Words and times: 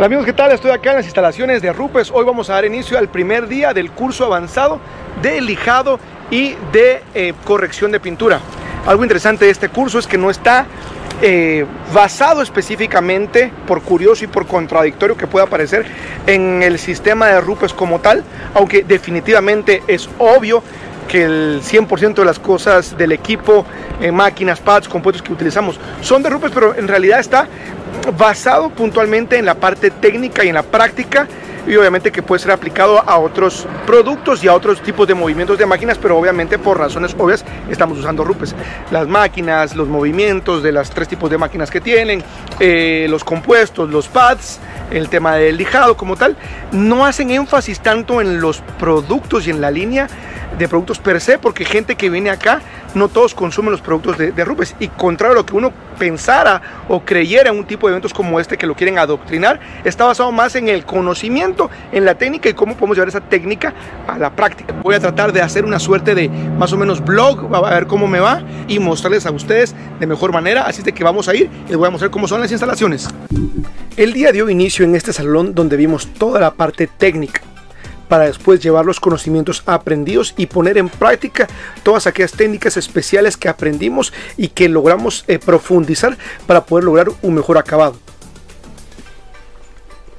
Hola 0.00 0.06
amigos, 0.06 0.24
¿qué 0.24 0.32
tal? 0.32 0.50
Estoy 0.50 0.70
acá 0.70 0.92
en 0.92 0.96
las 0.96 1.04
instalaciones 1.04 1.60
de 1.60 1.74
Rupes. 1.74 2.10
Hoy 2.10 2.24
vamos 2.24 2.48
a 2.48 2.54
dar 2.54 2.64
inicio 2.64 2.96
al 2.96 3.10
primer 3.10 3.46
día 3.48 3.74
del 3.74 3.90
curso 3.90 4.24
avanzado 4.24 4.80
de 5.20 5.42
lijado 5.42 6.00
y 6.30 6.54
de 6.72 7.02
eh, 7.14 7.34
corrección 7.44 7.92
de 7.92 8.00
pintura. 8.00 8.40
Algo 8.86 9.02
interesante 9.02 9.44
de 9.44 9.50
este 9.50 9.68
curso 9.68 9.98
es 9.98 10.06
que 10.06 10.16
no 10.16 10.30
está 10.30 10.64
eh, 11.20 11.66
basado 11.92 12.40
específicamente, 12.40 13.52
por 13.66 13.82
curioso 13.82 14.24
y 14.24 14.28
por 14.28 14.46
contradictorio 14.46 15.18
que 15.18 15.26
pueda 15.26 15.44
parecer, 15.44 15.84
en 16.26 16.62
el 16.62 16.78
sistema 16.78 17.26
de 17.26 17.38
Rupes 17.42 17.74
como 17.74 18.00
tal, 18.00 18.24
aunque 18.54 18.82
definitivamente 18.84 19.82
es 19.86 20.08
obvio 20.18 20.62
que 21.10 21.24
el 21.24 21.60
100% 21.60 22.14
de 22.14 22.24
las 22.24 22.38
cosas 22.38 22.96
del 22.96 23.10
equipo, 23.10 23.66
máquinas, 24.12 24.60
pads, 24.60 24.88
compuestos 24.88 25.22
que 25.22 25.32
utilizamos 25.32 25.78
son 26.02 26.22
de 26.22 26.30
Rupes, 26.30 26.52
pero 26.54 26.74
en 26.74 26.86
realidad 26.86 27.18
está 27.18 27.48
basado 28.16 28.70
puntualmente 28.70 29.36
en 29.36 29.44
la 29.44 29.56
parte 29.56 29.90
técnica 29.90 30.44
y 30.44 30.48
en 30.48 30.54
la 30.54 30.62
práctica 30.62 31.26
y 31.66 31.76
obviamente 31.76 32.10
que 32.10 32.22
puede 32.22 32.40
ser 32.40 32.52
aplicado 32.52 32.98
a 32.98 33.18
otros 33.18 33.66
productos 33.86 34.42
y 34.42 34.48
a 34.48 34.54
otros 34.54 34.82
tipos 34.82 35.06
de 35.06 35.14
movimientos 35.14 35.58
de 35.58 35.66
máquinas, 35.66 35.98
pero 35.98 36.16
obviamente 36.16 36.58
por 36.58 36.78
razones 36.78 37.14
obvias 37.18 37.44
estamos 37.70 37.98
usando 37.98 38.24
Rupes. 38.24 38.54
Las 38.90 39.08
máquinas, 39.08 39.76
los 39.76 39.88
movimientos 39.88 40.62
de 40.62 40.72
los 40.72 40.90
tres 40.90 41.08
tipos 41.08 41.30
de 41.30 41.38
máquinas 41.38 41.70
que 41.70 41.80
tienen, 41.80 42.22
eh, 42.58 43.06
los 43.08 43.24
compuestos, 43.24 43.90
los 43.90 44.08
pads, 44.08 44.58
el 44.90 45.08
tema 45.08 45.36
del 45.36 45.56
lijado 45.56 45.96
como 45.96 46.16
tal, 46.16 46.36
no 46.72 47.06
hacen 47.06 47.30
énfasis 47.30 47.80
tanto 47.80 48.20
en 48.20 48.40
los 48.40 48.62
productos 48.78 49.46
y 49.46 49.50
en 49.50 49.60
la 49.60 49.70
línea 49.70 50.08
de 50.58 50.68
productos 50.68 50.98
per 50.98 51.20
se, 51.20 51.38
porque 51.38 51.64
gente 51.64 51.96
que 51.96 52.10
viene 52.10 52.30
acá, 52.30 52.60
no 52.94 53.08
todos 53.08 53.34
consumen 53.34 53.72
los 53.72 53.80
productos 53.80 54.18
de, 54.18 54.32
de, 54.32 54.44
Rupes. 54.44 54.74
Y 54.80 54.88
contrario 54.88 55.32
a 55.32 55.36
lo 55.36 55.46
que 55.46 55.54
uno 55.54 55.72
pensara 55.98 56.62
o 56.88 57.00
creyera 57.00 57.50
en 57.50 57.58
un 57.58 57.64
tipo 57.64 57.86
de 57.86 57.92
eventos 57.92 58.14
como 58.14 58.40
este 58.40 58.56
que 58.56 58.66
lo 58.66 58.74
quieren 58.74 58.98
adoctrinar, 58.98 59.60
está 59.84 60.04
basado 60.06 60.32
más 60.32 60.54
en 60.54 60.68
el 60.68 60.84
conocimiento, 60.84 61.70
en 61.92 62.04
la 62.04 62.14
técnica 62.14 62.48
y 62.48 62.54
cómo 62.54 62.74
podemos 62.74 62.96
llevar 62.96 63.08
esa 63.08 63.20
técnica 63.20 63.74
a 64.06 64.18
la 64.18 64.30
práctica. 64.30 64.74
Voy 64.82 64.94
a 64.94 65.00
tratar 65.00 65.32
de 65.32 65.42
hacer 65.42 65.64
una 65.64 65.78
suerte 65.78 66.14
de 66.14 66.28
más 66.28 66.72
o 66.72 66.76
menos 66.76 67.04
blog, 67.04 67.54
a 67.54 67.70
ver 67.70 67.86
cómo 67.86 68.06
me 68.06 68.20
va 68.20 68.42
y 68.66 68.78
mostrarles 68.78 69.26
a 69.26 69.30
ustedes 69.30 69.74
de 69.98 70.06
mejor 70.06 70.32
manera. 70.32 70.62
Así 70.62 70.82
de 70.82 70.92
que 70.92 71.04
vamos 71.04 71.28
a 71.28 71.34
ir 71.34 71.50
y 71.66 71.68
les 71.68 71.76
voy 71.76 71.88
a 71.88 71.90
mostrar 71.90 72.10
cómo 72.10 72.26
son 72.26 72.40
las 72.40 72.50
instalaciones. 72.50 73.08
El 73.96 74.12
día 74.12 74.32
dio 74.32 74.48
inicio 74.48 74.84
en 74.84 74.94
este 74.94 75.12
salón 75.12 75.54
donde 75.54 75.76
vimos 75.76 76.06
toda 76.14 76.40
la 76.40 76.52
parte 76.52 76.86
técnica 76.86 77.42
para 78.10 78.24
después 78.24 78.60
llevar 78.60 78.84
los 78.84 78.98
conocimientos 78.98 79.62
aprendidos 79.66 80.34
y 80.36 80.46
poner 80.46 80.76
en 80.76 80.88
práctica 80.88 81.46
todas 81.84 82.08
aquellas 82.08 82.32
técnicas 82.32 82.76
especiales 82.76 83.36
que 83.36 83.48
aprendimos 83.48 84.12
y 84.36 84.48
que 84.48 84.68
logramos 84.68 85.24
eh, 85.28 85.38
profundizar 85.38 86.18
para 86.46 86.66
poder 86.66 86.84
lograr 86.84 87.06
un 87.22 87.34
mejor 87.34 87.56
acabado. 87.56 87.94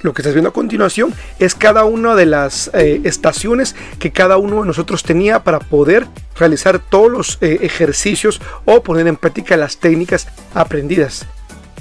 Lo 0.00 0.14
que 0.14 0.22
estás 0.22 0.34
viendo 0.34 0.48
a 0.48 0.54
continuación 0.54 1.14
es 1.38 1.54
cada 1.54 1.84
una 1.84 2.14
de 2.14 2.24
las 2.24 2.70
eh, 2.72 3.02
estaciones 3.04 3.76
que 3.98 4.10
cada 4.10 4.38
uno 4.38 4.62
de 4.62 4.66
nosotros 4.66 5.02
tenía 5.02 5.44
para 5.44 5.60
poder 5.60 6.06
realizar 6.36 6.78
todos 6.78 7.12
los 7.12 7.38
eh, 7.42 7.58
ejercicios 7.60 8.40
o 8.64 8.82
poner 8.82 9.06
en 9.06 9.16
práctica 9.16 9.56
las 9.58 9.76
técnicas 9.76 10.28
aprendidas. 10.54 11.26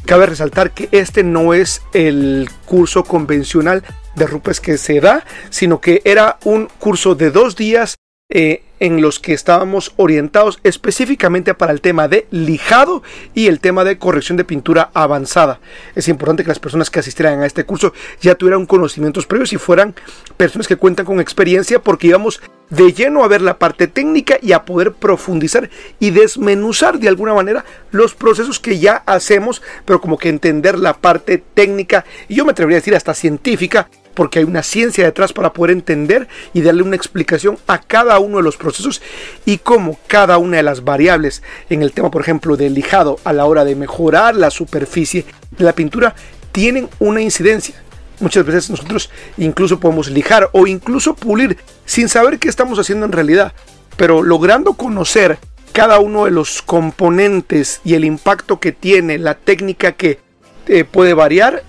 Cabe 0.05 0.25
resaltar 0.25 0.71
que 0.71 0.89
este 0.91 1.23
no 1.23 1.53
es 1.53 1.81
el 1.93 2.49
curso 2.65 3.03
convencional 3.03 3.83
de 4.15 4.27
Rupes 4.27 4.59
que 4.59 4.77
se 4.77 4.99
da, 4.99 5.25
sino 5.49 5.79
que 5.79 6.01
era 6.05 6.37
un 6.43 6.67
curso 6.79 7.15
de 7.15 7.31
dos 7.31 7.55
días 7.55 7.95
eh, 8.29 8.63
en 8.81 8.99
los 8.99 9.19
que 9.19 9.33
estábamos 9.33 9.93
orientados 9.95 10.59
específicamente 10.63 11.53
para 11.53 11.71
el 11.71 11.81
tema 11.81 12.07
de 12.07 12.27
lijado 12.31 13.03
y 13.35 13.47
el 13.47 13.59
tema 13.59 13.83
de 13.83 13.99
corrección 13.99 14.37
de 14.37 14.43
pintura 14.43 14.89
avanzada. 14.95 15.59
Es 15.95 16.07
importante 16.07 16.43
que 16.43 16.49
las 16.49 16.59
personas 16.59 16.89
que 16.89 16.99
asistieran 16.99 17.41
a 17.41 17.45
este 17.45 17.63
curso 17.63 17.93
ya 18.21 18.35
tuvieran 18.35 18.65
conocimientos 18.65 19.27
previos 19.27 19.53
y 19.53 19.57
fueran 19.57 19.93
personas 20.35 20.67
que 20.67 20.77
cuentan 20.77 21.05
con 21.05 21.21
experiencia 21.21 21.79
porque 21.79 22.07
íbamos 22.07 22.41
de 22.71 22.91
lleno 22.91 23.23
a 23.23 23.27
ver 23.27 23.41
la 23.41 23.59
parte 23.59 23.87
técnica 23.87 24.37
y 24.41 24.53
a 24.53 24.65
poder 24.65 24.93
profundizar 24.93 25.69
y 25.99 26.09
desmenuzar 26.09 26.97
de 26.97 27.07
alguna 27.07 27.35
manera 27.35 27.63
los 27.91 28.15
procesos 28.15 28.59
que 28.59 28.79
ya 28.79 29.03
hacemos, 29.05 29.61
pero 29.85 30.01
como 30.01 30.17
que 30.17 30.29
entender 30.29 30.79
la 30.79 30.93
parte 30.93 31.37
técnica 31.53 32.03
y 32.27 32.35
yo 32.35 32.45
me 32.45 32.51
atrevería 32.51 32.77
a 32.77 32.81
decir 32.81 32.95
hasta 32.95 33.13
científica 33.13 33.89
porque 34.13 34.39
hay 34.39 34.45
una 34.45 34.63
ciencia 34.63 35.05
detrás 35.05 35.33
para 35.33 35.53
poder 35.53 35.71
entender 35.71 36.27
y 36.53 36.61
darle 36.61 36.83
una 36.83 36.95
explicación 36.95 37.57
a 37.67 37.79
cada 37.79 38.19
uno 38.19 38.37
de 38.37 38.43
los 38.43 38.57
procesos 38.57 39.01
y 39.45 39.57
cómo 39.57 39.97
cada 40.07 40.37
una 40.37 40.57
de 40.57 40.63
las 40.63 40.83
variables 40.83 41.43
en 41.69 41.81
el 41.81 41.91
tema, 41.91 42.11
por 42.11 42.21
ejemplo, 42.21 42.57
del 42.57 42.73
lijado 42.73 43.19
a 43.23 43.33
la 43.33 43.45
hora 43.45 43.65
de 43.65 43.75
mejorar 43.75 44.35
la 44.35 44.51
superficie 44.51 45.25
de 45.51 45.63
la 45.63 45.73
pintura 45.73 46.15
tienen 46.51 46.89
una 46.99 47.21
incidencia. 47.21 47.75
Muchas 48.19 48.45
veces 48.45 48.69
nosotros 48.69 49.09
incluso 49.37 49.79
podemos 49.79 50.09
lijar 50.09 50.49
o 50.51 50.67
incluso 50.67 51.15
pulir 51.15 51.57
sin 51.85 52.07
saber 52.07 52.37
qué 52.37 52.49
estamos 52.49 52.77
haciendo 52.77 53.05
en 53.05 53.11
realidad, 53.11 53.53
pero 53.97 54.21
logrando 54.21 54.73
conocer 54.73 55.39
cada 55.71 55.99
uno 55.99 56.25
de 56.25 56.31
los 56.31 56.61
componentes 56.61 57.81
y 57.83 57.95
el 57.95 58.05
impacto 58.05 58.59
que 58.59 58.71
tiene 58.71 59.17
la 59.17 59.35
técnica 59.35 59.93
que 59.93 60.19
eh, 60.67 60.83
puede 60.83 61.13
variar 61.13 61.63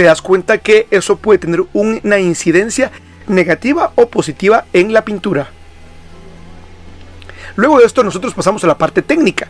te 0.00 0.04
das 0.04 0.22
cuenta 0.22 0.56
que 0.56 0.86
eso 0.90 1.16
puede 1.16 1.40
tener 1.40 1.62
una 1.74 2.18
incidencia 2.18 2.90
negativa 3.28 3.92
o 3.96 4.08
positiva 4.08 4.64
en 4.72 4.94
la 4.94 5.04
pintura. 5.04 5.50
Luego 7.54 7.80
de 7.80 7.84
esto 7.84 8.02
nosotros 8.02 8.32
pasamos 8.32 8.64
a 8.64 8.66
la 8.66 8.78
parte 8.78 9.02
técnica. 9.02 9.48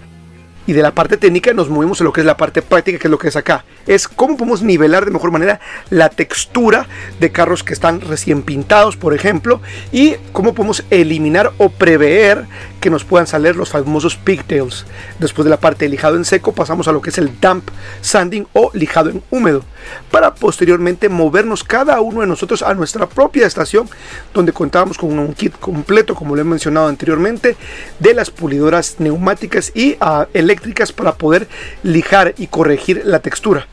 Y 0.66 0.72
de 0.72 0.82
la 0.82 0.90
parte 0.90 1.16
técnica 1.16 1.52
nos 1.52 1.70
movemos 1.70 2.00
a 2.00 2.04
lo 2.04 2.12
que 2.12 2.22
es 2.22 2.26
la 2.26 2.36
parte 2.36 2.62
práctica, 2.62 2.98
que 2.98 3.06
es 3.06 3.10
lo 3.12 3.18
que 3.18 3.28
es 3.28 3.36
acá. 3.36 3.64
Es 3.86 4.08
cómo 4.08 4.36
podemos 4.36 4.60
nivelar 4.62 5.04
de 5.04 5.12
mejor 5.12 5.30
manera 5.30 5.60
la 5.88 6.08
textura 6.08 6.88
de 7.20 7.30
carros 7.30 7.62
que 7.62 7.72
están 7.72 8.00
recién 8.00 8.42
pintados, 8.42 8.96
por 8.96 9.14
ejemplo, 9.14 9.60
y 9.92 10.16
cómo 10.32 10.52
podemos 10.52 10.82
eliminar 10.90 11.52
o 11.58 11.68
prever 11.68 12.46
que 12.80 12.90
nos 12.90 13.04
puedan 13.04 13.26
salir 13.26 13.56
los 13.56 13.70
famosos 13.70 14.16
pigtails. 14.16 14.86
Después 15.18 15.44
de 15.44 15.50
la 15.50 15.60
parte 15.60 15.84
de 15.84 15.90
lijado 15.90 16.16
en 16.16 16.24
seco 16.24 16.52
pasamos 16.52 16.88
a 16.88 16.92
lo 16.92 17.00
que 17.00 17.10
es 17.10 17.18
el 17.18 17.38
damp 17.40 17.68
sanding 18.00 18.46
o 18.52 18.70
lijado 18.74 19.10
en 19.10 19.22
húmedo, 19.30 19.62
para 20.10 20.34
posteriormente 20.34 21.08
movernos 21.08 21.62
cada 21.62 22.00
uno 22.00 22.22
de 22.22 22.26
nosotros 22.26 22.62
a 22.62 22.74
nuestra 22.74 23.06
propia 23.06 23.46
estación, 23.46 23.88
donde 24.34 24.52
contábamos 24.52 24.98
con 24.98 25.18
un 25.18 25.34
kit 25.34 25.56
completo, 25.58 26.14
como 26.14 26.34
lo 26.34 26.40
he 26.40 26.44
mencionado 26.44 26.88
anteriormente, 26.88 27.56
de 27.98 28.14
las 28.14 28.30
pulidoras 28.30 28.96
neumáticas 28.98 29.72
y 29.74 29.92
uh, 30.00 30.24
eléctricas 30.32 30.92
para 30.92 31.14
poder 31.14 31.48
lijar 31.82 32.34
y 32.38 32.46
corregir 32.46 33.02
la 33.04 33.20
textura. 33.20 33.66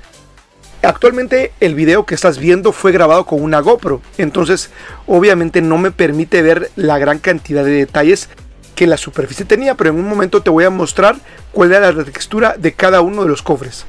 Actualmente 0.83 1.53
el 1.59 1.73
video 1.73 2.05
que 2.05 2.13
estás 2.13 2.37
viendo 2.37 2.71
fue 2.71 2.91
grabado 2.91 3.25
con 3.25 3.41
una 3.41 3.61
GoPro, 3.61 4.01
entonces 4.17 4.69
obviamente 5.07 5.59
no 5.61 5.77
me 5.77 5.91
permite 5.91 6.41
ver 6.43 6.69
la 6.75 6.99
gran 6.99 7.17
cantidad 7.17 7.65
de 7.65 7.71
detalles 7.71 8.29
que 8.77 8.85
la 8.85 8.95
superficie 8.95 9.43
tenía, 9.43 9.73
pero 9.73 9.89
en 9.89 9.95
un 9.95 10.07
momento 10.07 10.43
te 10.43 10.51
voy 10.51 10.63
a 10.63 10.69
mostrar 10.69 11.15
cuál 11.51 11.73
era 11.73 11.91
la 11.91 12.03
textura 12.03 12.55
de 12.59 12.73
cada 12.73 13.01
uno 13.01 13.23
de 13.23 13.29
los 13.29 13.41
cofres. 13.41 13.87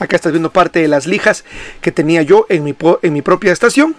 Acá 0.00 0.16
estás 0.16 0.32
viendo 0.32 0.50
parte 0.50 0.80
de 0.80 0.88
las 0.88 1.06
lijas 1.06 1.44
que 1.80 1.92
tenía 1.92 2.22
yo 2.22 2.44
en 2.48 2.64
mi, 2.64 2.74
en 3.02 3.12
mi 3.12 3.22
propia 3.22 3.52
estación. 3.52 3.94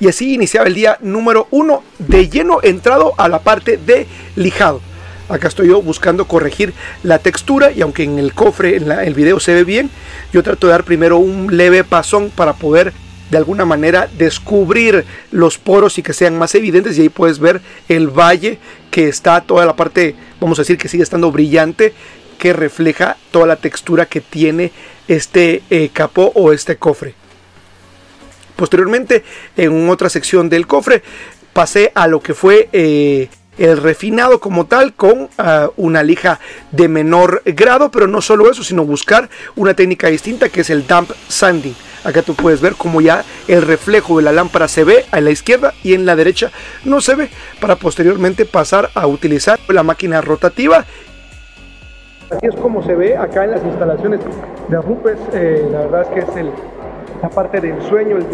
Y 0.00 0.08
así 0.08 0.34
iniciaba 0.34 0.66
el 0.66 0.74
día 0.74 0.98
número 1.00 1.46
uno 1.52 1.84
de 2.00 2.28
lleno 2.28 2.58
entrado 2.64 3.14
a 3.16 3.28
la 3.28 3.38
parte 3.38 3.76
de 3.76 4.08
lijado. 4.34 4.80
Acá 5.28 5.46
estoy 5.46 5.68
yo 5.68 5.80
buscando 5.82 6.26
corregir 6.26 6.74
la 7.04 7.20
textura 7.20 7.70
y 7.70 7.82
aunque 7.82 8.02
en 8.02 8.18
el 8.18 8.34
cofre, 8.34 8.78
en 8.78 8.90
el 8.90 9.14
video 9.14 9.38
se 9.38 9.54
ve 9.54 9.62
bien, 9.62 9.88
yo 10.32 10.42
trato 10.42 10.66
de 10.66 10.72
dar 10.72 10.82
primero 10.82 11.18
un 11.18 11.56
leve 11.56 11.84
pasón 11.84 12.30
para 12.34 12.54
poder 12.54 12.92
de 13.32 13.38
alguna 13.38 13.64
manera 13.64 14.10
descubrir 14.18 15.06
los 15.30 15.56
poros 15.56 15.96
y 15.96 16.02
que 16.02 16.12
sean 16.12 16.36
más 16.36 16.54
evidentes 16.54 16.98
y 16.98 17.00
ahí 17.00 17.08
puedes 17.08 17.38
ver 17.38 17.62
el 17.88 18.08
valle 18.08 18.58
que 18.90 19.08
está 19.08 19.40
toda 19.40 19.64
la 19.64 19.74
parte, 19.74 20.14
vamos 20.38 20.58
a 20.58 20.62
decir 20.62 20.76
que 20.76 20.86
sigue 20.86 21.02
estando 21.02 21.32
brillante, 21.32 21.94
que 22.38 22.52
refleja 22.52 23.16
toda 23.30 23.46
la 23.46 23.56
textura 23.56 24.04
que 24.04 24.20
tiene 24.20 24.70
este 25.08 25.62
eh, 25.70 25.88
capó 25.94 26.30
o 26.34 26.52
este 26.52 26.76
cofre. 26.76 27.14
Posteriormente, 28.54 29.24
en 29.56 29.88
otra 29.88 30.10
sección 30.10 30.50
del 30.50 30.66
cofre, 30.66 31.02
pasé 31.54 31.90
a 31.94 32.08
lo 32.08 32.20
que 32.20 32.34
fue 32.34 32.68
eh, 32.74 33.30
el 33.56 33.78
refinado 33.78 34.40
como 34.40 34.66
tal 34.66 34.92
con 34.92 35.22
uh, 35.22 35.28
una 35.76 36.02
lija 36.02 36.38
de 36.70 36.86
menor 36.86 37.40
grado, 37.46 37.90
pero 37.90 38.06
no 38.06 38.20
solo 38.20 38.50
eso, 38.50 38.62
sino 38.62 38.84
buscar 38.84 39.30
una 39.56 39.72
técnica 39.72 40.08
distinta 40.08 40.50
que 40.50 40.60
es 40.60 40.68
el 40.68 40.86
damp 40.86 41.10
sanding. 41.28 41.74
Acá 42.04 42.22
tú 42.22 42.34
puedes 42.34 42.60
ver 42.60 42.74
cómo 42.76 43.00
ya 43.00 43.24
el 43.48 43.62
reflejo 43.62 44.16
de 44.16 44.24
la 44.24 44.32
lámpara 44.32 44.68
se 44.68 44.84
ve 44.84 45.04
a 45.10 45.20
la 45.20 45.30
izquierda 45.30 45.72
y 45.82 45.94
en 45.94 46.06
la 46.06 46.16
derecha 46.16 46.50
no 46.84 47.00
se 47.00 47.14
ve 47.14 47.30
para 47.60 47.76
posteriormente 47.76 48.44
pasar 48.44 48.90
a 48.94 49.06
utilizar 49.06 49.58
la 49.68 49.82
máquina 49.82 50.20
rotativa. 50.20 50.84
Así 52.30 52.46
es 52.46 52.56
como 52.56 52.82
se 52.82 52.94
ve 52.94 53.16
acá 53.16 53.44
en 53.44 53.50
las 53.52 53.64
instalaciones 53.64 54.20
de 54.68 54.76
Rupes. 54.80 55.18
Eh, 55.34 55.68
la 55.70 55.80
verdad 55.80 56.02
es 56.02 56.08
que 56.08 56.20
es 56.20 56.46
la 57.22 57.30
parte 57.30 57.60
del 57.60 57.80
sueño, 57.82 58.16
el, 58.16 58.26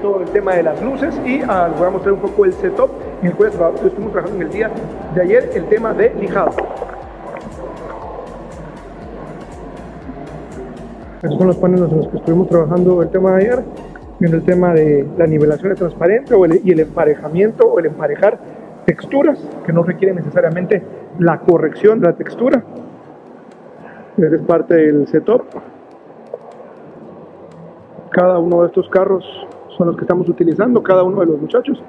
todo 0.00 0.22
el 0.22 0.28
tema 0.30 0.54
de 0.54 0.64
las 0.64 0.80
luces 0.82 1.14
y 1.24 1.42
ah, 1.42 1.70
voy 1.76 1.86
a 1.86 1.90
mostrar 1.90 2.14
un 2.14 2.20
poco 2.20 2.44
el 2.44 2.52
setup 2.54 2.90
en 3.20 3.28
el 3.28 3.34
cual 3.34 3.50
estuvimos 3.50 4.12
trabajando 4.12 4.36
en 4.36 4.42
el 4.42 4.52
día 4.52 4.70
de 5.14 5.22
ayer, 5.22 5.50
el 5.54 5.68
tema 5.68 5.92
de 5.92 6.12
lijado. 6.14 6.50
Esos 11.22 11.38
son 11.38 11.46
los 11.46 11.56
paneles 11.56 11.88
en 11.90 11.98
los 11.98 12.08
que 12.08 12.16
estuvimos 12.16 12.48
trabajando 12.48 13.00
el 13.00 13.08
tema 13.10 13.32
de 13.32 13.36
ayer, 13.42 13.62
viendo 14.18 14.38
el 14.38 14.44
tema 14.44 14.74
de 14.74 15.08
la 15.16 15.26
nivelación 15.26 15.74
transparente 15.76 16.34
o 16.34 16.44
y 16.46 16.70
el 16.72 16.80
emparejamiento 16.80 17.64
o 17.64 17.78
el 17.78 17.86
emparejar 17.86 18.40
texturas 18.84 19.38
que 19.64 19.72
no 19.72 19.84
requieren 19.84 20.16
necesariamente 20.16 20.82
la 21.20 21.38
corrección 21.38 22.00
de 22.00 22.08
la 22.08 22.14
textura. 22.14 22.64
Es 24.16 24.42
parte 24.42 24.74
del 24.74 25.06
setup. 25.06 25.44
Cada 28.10 28.40
uno 28.40 28.62
de 28.62 28.66
estos 28.66 28.88
carros 28.88 29.24
son 29.76 29.86
los 29.86 29.96
que 29.96 30.02
estamos 30.02 30.28
utilizando, 30.28 30.82
cada 30.82 31.04
uno 31.04 31.20
de 31.20 31.26
los 31.26 31.40
muchachos. 31.40 31.80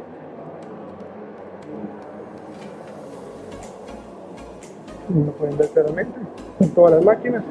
Lo 5.10 5.32
pueden 5.34 5.58
ver 5.58 5.68
claramente 5.70 6.20
con 6.60 6.70
todas 6.70 6.94
las 6.94 7.04
máquinas. 7.04 7.44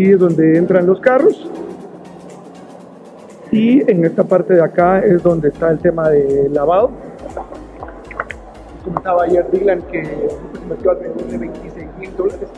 Aquí 0.00 0.12
es 0.12 0.18
donde 0.18 0.56
entran 0.56 0.86
los 0.86 0.98
carros. 0.98 1.46
Y 3.52 3.82
en 3.90 4.06
esta 4.06 4.24
parte 4.24 4.54
de 4.54 4.64
acá 4.64 5.00
es 5.00 5.22
donde 5.22 5.48
está 5.48 5.68
el 5.68 5.78
tema 5.78 6.08
de 6.08 6.48
lavado. 6.48 6.90
Comentaba 8.82 9.24
ayer 9.24 9.46
Dylan 9.50 9.82
que 9.92 10.02
se 10.02 10.66
metió 10.66 10.92
alrededor 10.92 11.22
de 11.26 11.36
26 11.36 11.88
mil 11.98 12.16
dólares 12.16 12.48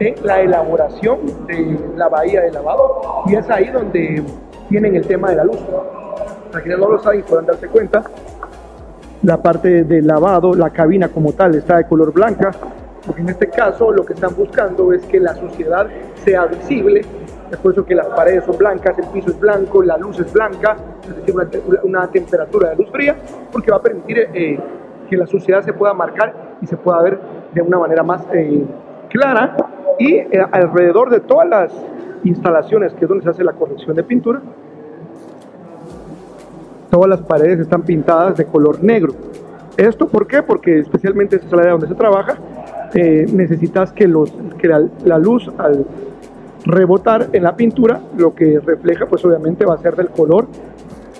en 0.00 0.26
la 0.26 0.40
elaboración 0.40 1.18
de 1.46 1.78
la 1.94 2.08
bahía 2.08 2.40
de 2.40 2.50
lavado 2.50 3.00
y 3.26 3.36
es 3.36 3.48
ahí 3.48 3.68
donde 3.68 4.24
tienen 4.68 4.96
el 4.96 5.06
tema 5.06 5.30
de 5.30 5.36
la 5.36 5.44
luz. 5.44 5.58
Para 6.50 6.64
quienes 6.64 6.80
no 6.80 6.88
lo 6.90 6.98
saben 6.98 7.22
puedan 7.22 7.46
darse 7.46 7.68
cuenta, 7.68 8.02
la 9.22 9.40
parte 9.40 9.84
de 9.84 10.02
lavado, 10.02 10.52
la 10.52 10.70
cabina 10.70 11.10
como 11.10 11.32
tal 11.32 11.54
está 11.54 11.76
de 11.76 11.86
color 11.86 12.12
blanca, 12.12 12.50
porque 13.06 13.20
en 13.20 13.28
este 13.28 13.48
caso 13.48 13.92
lo 13.92 14.04
que 14.04 14.14
están 14.14 14.34
buscando 14.34 14.92
es 14.92 15.06
que 15.06 15.20
la 15.20 15.36
suciedad 15.36 15.86
sea 16.24 16.46
visible, 16.46 17.02
es 17.50 17.56
por 17.58 17.72
eso 17.72 17.84
que 17.84 17.94
las 17.94 18.06
paredes 18.08 18.44
son 18.44 18.58
blancas, 18.58 18.98
el 18.98 19.06
piso 19.06 19.30
es 19.30 19.40
blanco, 19.40 19.82
la 19.82 19.96
luz 19.96 20.18
es 20.20 20.32
blanca, 20.32 20.76
es 21.02 21.16
decir, 21.16 21.34
una, 21.82 22.06
temperatura 22.08 22.70
de 22.70 22.76
luz 22.76 22.90
fría, 22.90 23.16
porque 23.50 23.70
va 23.70 23.78
a 23.78 23.82
permitir 23.82 24.18
eh, 24.34 24.58
que 25.08 25.16
la 25.16 25.26
suciedad 25.26 25.62
se 25.62 25.72
pueda 25.72 25.94
marcar 25.94 26.34
y 26.60 26.66
se 26.66 26.76
pueda 26.76 27.02
ver 27.02 27.18
de 27.52 27.62
una 27.62 27.78
manera 27.78 28.02
más 28.02 28.26
eh, 28.32 28.64
clara 29.08 29.56
y 29.98 30.14
eh, 30.14 30.28
alrededor 30.52 31.10
de 31.10 31.20
todas 31.20 31.48
las 31.48 31.72
instalaciones 32.24 32.92
que 32.94 33.04
es 33.04 33.08
donde 33.08 33.24
se 33.24 33.30
hace 33.30 33.44
la 33.44 33.52
corrección 33.52 33.96
de 33.96 34.02
pintura, 34.02 34.42
todas 36.90 37.08
las 37.08 37.22
paredes 37.22 37.60
están 37.60 37.82
pintadas 37.82 38.36
de 38.36 38.44
color 38.44 38.82
negro. 38.82 39.14
¿Esto 39.76 40.08
por 40.08 40.26
qué? 40.26 40.42
Porque 40.42 40.80
especialmente 40.80 41.36
esta 41.36 41.46
es 41.46 41.52
la 41.52 41.60
área 41.60 41.72
donde 41.72 41.86
se 41.86 41.94
trabaja, 41.94 42.36
eh, 42.94 43.26
necesitas 43.32 43.92
que, 43.92 44.08
los, 44.08 44.32
que 44.58 44.68
la, 44.68 45.18
luz 45.18 45.50
al 45.58 45.84
rebotar 46.64 47.28
en 47.32 47.42
la 47.42 47.56
pintura, 47.56 48.00
lo 48.16 48.34
que 48.34 48.60
refleja 48.60 49.06
pues 49.06 49.24
obviamente 49.24 49.64
va 49.64 49.74
a 49.74 49.78
ser 49.78 49.96
del 49.96 50.08
color 50.08 50.46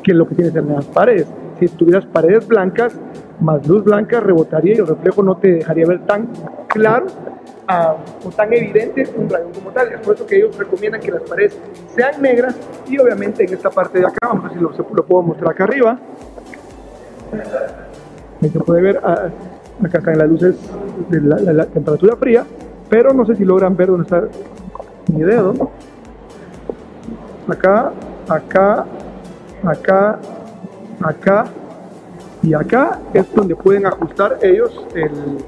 que 0.03 0.15
lo 0.15 0.26
que 0.26 0.35
tienes 0.35 0.55
en 0.56 0.69
las 0.69 0.87
paredes. 0.87 1.26
Si 1.59 1.69
tuvieras 1.69 2.06
paredes 2.06 2.47
blancas, 2.47 2.99
más 3.41 3.67
luz 3.67 3.85
blanca 3.85 4.20
rebotaría 4.20 4.75
y 4.75 4.79
el 4.79 4.87
reflejo 4.87 5.23
no 5.23 5.37
te 5.37 5.53
dejaría 5.53 5.87
ver 5.87 6.06
tan 6.06 6.29
claro 6.69 7.06
o 8.25 8.31
tan 8.31 8.53
evidente 8.53 9.05
un 9.17 9.29
rayón 9.29 9.53
como 9.53 9.70
tal. 9.70 9.93
Es 9.93 10.00
por 10.00 10.15
eso 10.15 10.26
que 10.26 10.37
ellos 10.37 10.56
recomiendan 10.56 11.00
que 11.00 11.11
las 11.11 11.23
paredes 11.23 11.59
sean 11.94 12.20
negras 12.23 12.56
y 12.87 12.99
obviamente 12.99 13.44
en 13.44 13.53
esta 13.53 13.70
parte 13.70 13.99
de 13.99 14.06
acá, 14.06 14.29
vamos 14.29 14.44
a 14.44 14.49
ver 14.49 14.56
si 14.56 14.62
lo, 14.62 14.70
lo 14.94 15.05
puedo 15.05 15.23
mostrar 15.23 15.50
acá 15.50 15.65
arriba. 15.65 15.99
Ahí 18.41 18.49
se 18.49 18.61
puede 18.61 18.82
ver, 18.82 19.00
ah, 19.03 19.29
acá 19.85 19.99
están 19.99 20.19
las 20.19 20.29
luces 20.29 20.57
de 21.09 21.21
la, 21.21 21.67
temperatura 21.67 22.17
fría, 22.17 22.45
pero 22.89 23.13
no 23.13 23.25
sé 23.25 23.37
si 23.37 23.45
logran 23.45 23.77
ver 23.77 23.89
dónde 23.89 24.05
está 24.05 24.25
mi 25.13 25.23
dedo. 25.23 25.55
Acá, 27.49 27.93
acá, 28.29 28.85
acá, 29.65 30.19
acá 31.01 31.45
y 32.43 32.55
acá 32.55 33.01
es 33.15 33.33
donde 33.35 33.57
pueden 33.57 33.87
ajustar 33.87 34.39
ellos 34.43 34.87
el, 34.95 35.39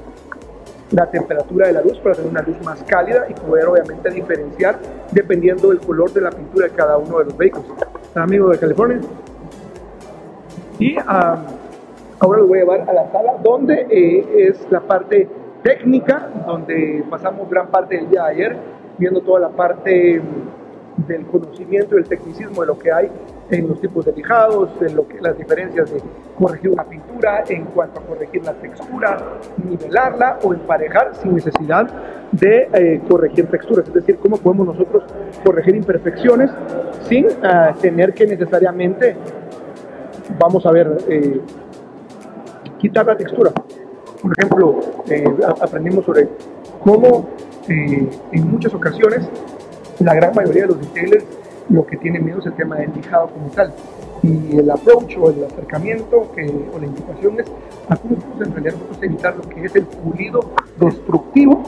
la 0.91 1.09
temperatura 1.09 1.67
de 1.67 1.73
la 1.73 1.81
luz 1.81 1.97
para 1.99 2.15
tener 2.15 2.31
una 2.31 2.41
luz 2.41 2.57
más 2.63 2.83
cálida 2.83 3.25
y 3.29 3.33
poder 3.33 3.67
obviamente 3.67 4.09
diferenciar 4.09 4.79
dependiendo 5.11 5.69
del 5.69 5.79
color 5.79 6.11
de 6.11 6.21
la 6.21 6.31
pintura 6.31 6.67
de 6.67 6.73
cada 6.73 6.97
uno 6.97 7.19
de 7.19 7.25
los 7.25 7.37
vehículos. 7.37 7.65
Amigo 8.15 8.49
de 8.49 8.57
California. 8.57 8.99
Y 10.79 10.97
ahora 12.21 12.39
lo 12.39 12.47
voy 12.47 12.59
a 12.59 12.61
llevar 12.61 12.89
a 12.89 12.93
la 12.93 13.11
sala 13.11 13.33
donde 13.43 13.87
eh, 13.89 14.47
es 14.47 14.67
la 14.69 14.79
parte 14.79 15.27
técnica, 15.63 16.29
donde 16.45 17.03
pasamos 17.09 17.49
gran 17.49 17.67
parte 17.67 17.95
del 17.95 18.09
día 18.09 18.23
de 18.23 18.29
ayer 18.29 18.57
viendo 18.97 19.21
toda 19.21 19.39
la 19.39 19.49
parte 19.49 20.21
del 21.07 21.25
conocimiento 21.25 21.95
y 21.95 22.01
el 22.01 22.07
tecnicismo 22.07 22.61
de 22.61 22.67
lo 22.67 22.77
que 22.77 22.91
hay 22.91 23.09
en 23.49 23.67
los 23.67 23.81
tipos 23.81 24.05
de 24.05 24.13
lijados, 24.13 24.69
en 24.81 24.95
lo 24.95 25.07
que, 25.07 25.19
las 25.19 25.35
diferencias 25.35 25.91
de 25.91 25.99
corregir 26.37 26.69
una 26.69 26.83
pintura, 26.83 27.43
en 27.47 27.65
cuanto 27.65 27.99
a 27.99 28.03
corregir 28.03 28.43
la 28.45 28.53
textura, 28.53 29.17
nivelarla 29.67 30.37
o 30.43 30.53
emparejar 30.53 31.15
sin 31.15 31.33
necesidad 31.33 31.89
de 32.31 32.69
eh, 32.73 33.01
corregir 33.09 33.47
texturas, 33.47 33.87
es 33.87 33.93
decir, 33.93 34.17
cómo 34.17 34.37
podemos 34.37 34.67
nosotros 34.67 35.03
corregir 35.43 35.75
imperfecciones 35.75 36.51
sin 37.03 37.25
eh, 37.25 37.31
tener 37.81 38.13
que 38.13 38.27
necesariamente, 38.27 39.15
vamos 40.37 40.65
a 40.67 40.71
ver, 40.71 40.97
eh, 41.09 41.41
quitar 42.81 43.05
la 43.05 43.15
textura. 43.15 43.51
Por 44.21 44.31
ejemplo, 44.37 44.79
aprendimos 45.61 46.03
sobre 46.03 46.27
cómo 46.83 47.29
en 47.67 48.51
muchas 48.51 48.73
ocasiones 48.73 49.29
la 49.99 50.15
gran 50.15 50.33
mayoría 50.33 50.63
de 50.63 50.67
los 50.69 50.79
retailers 50.79 51.25
lo 51.69 51.85
que 51.85 51.95
tienen 51.97 52.25
miedo 52.25 52.39
es 52.39 52.47
el 52.47 52.53
tema 52.53 52.75
del 52.77 52.91
lijado 52.93 53.27
como 53.27 53.47
tal. 53.49 53.71
Y 54.23 54.57
el 54.57 54.69
approach 54.69 55.15
o 55.17 55.29
el 55.29 55.43
acercamiento 55.43 56.17
o 56.17 56.79
la 56.79 56.85
indicación 56.85 57.39
es 57.39 57.45
a 57.87 57.95
cómo 57.95 58.15
podemos 58.15 58.47
en 58.47 58.53
realidad 58.53 58.73
nosotros 58.73 59.03
evitar 59.03 59.35
lo 59.35 59.49
que 59.49 59.65
es 59.65 59.75
el 59.75 59.85
pulido 59.85 60.41
destructivo 60.79 61.63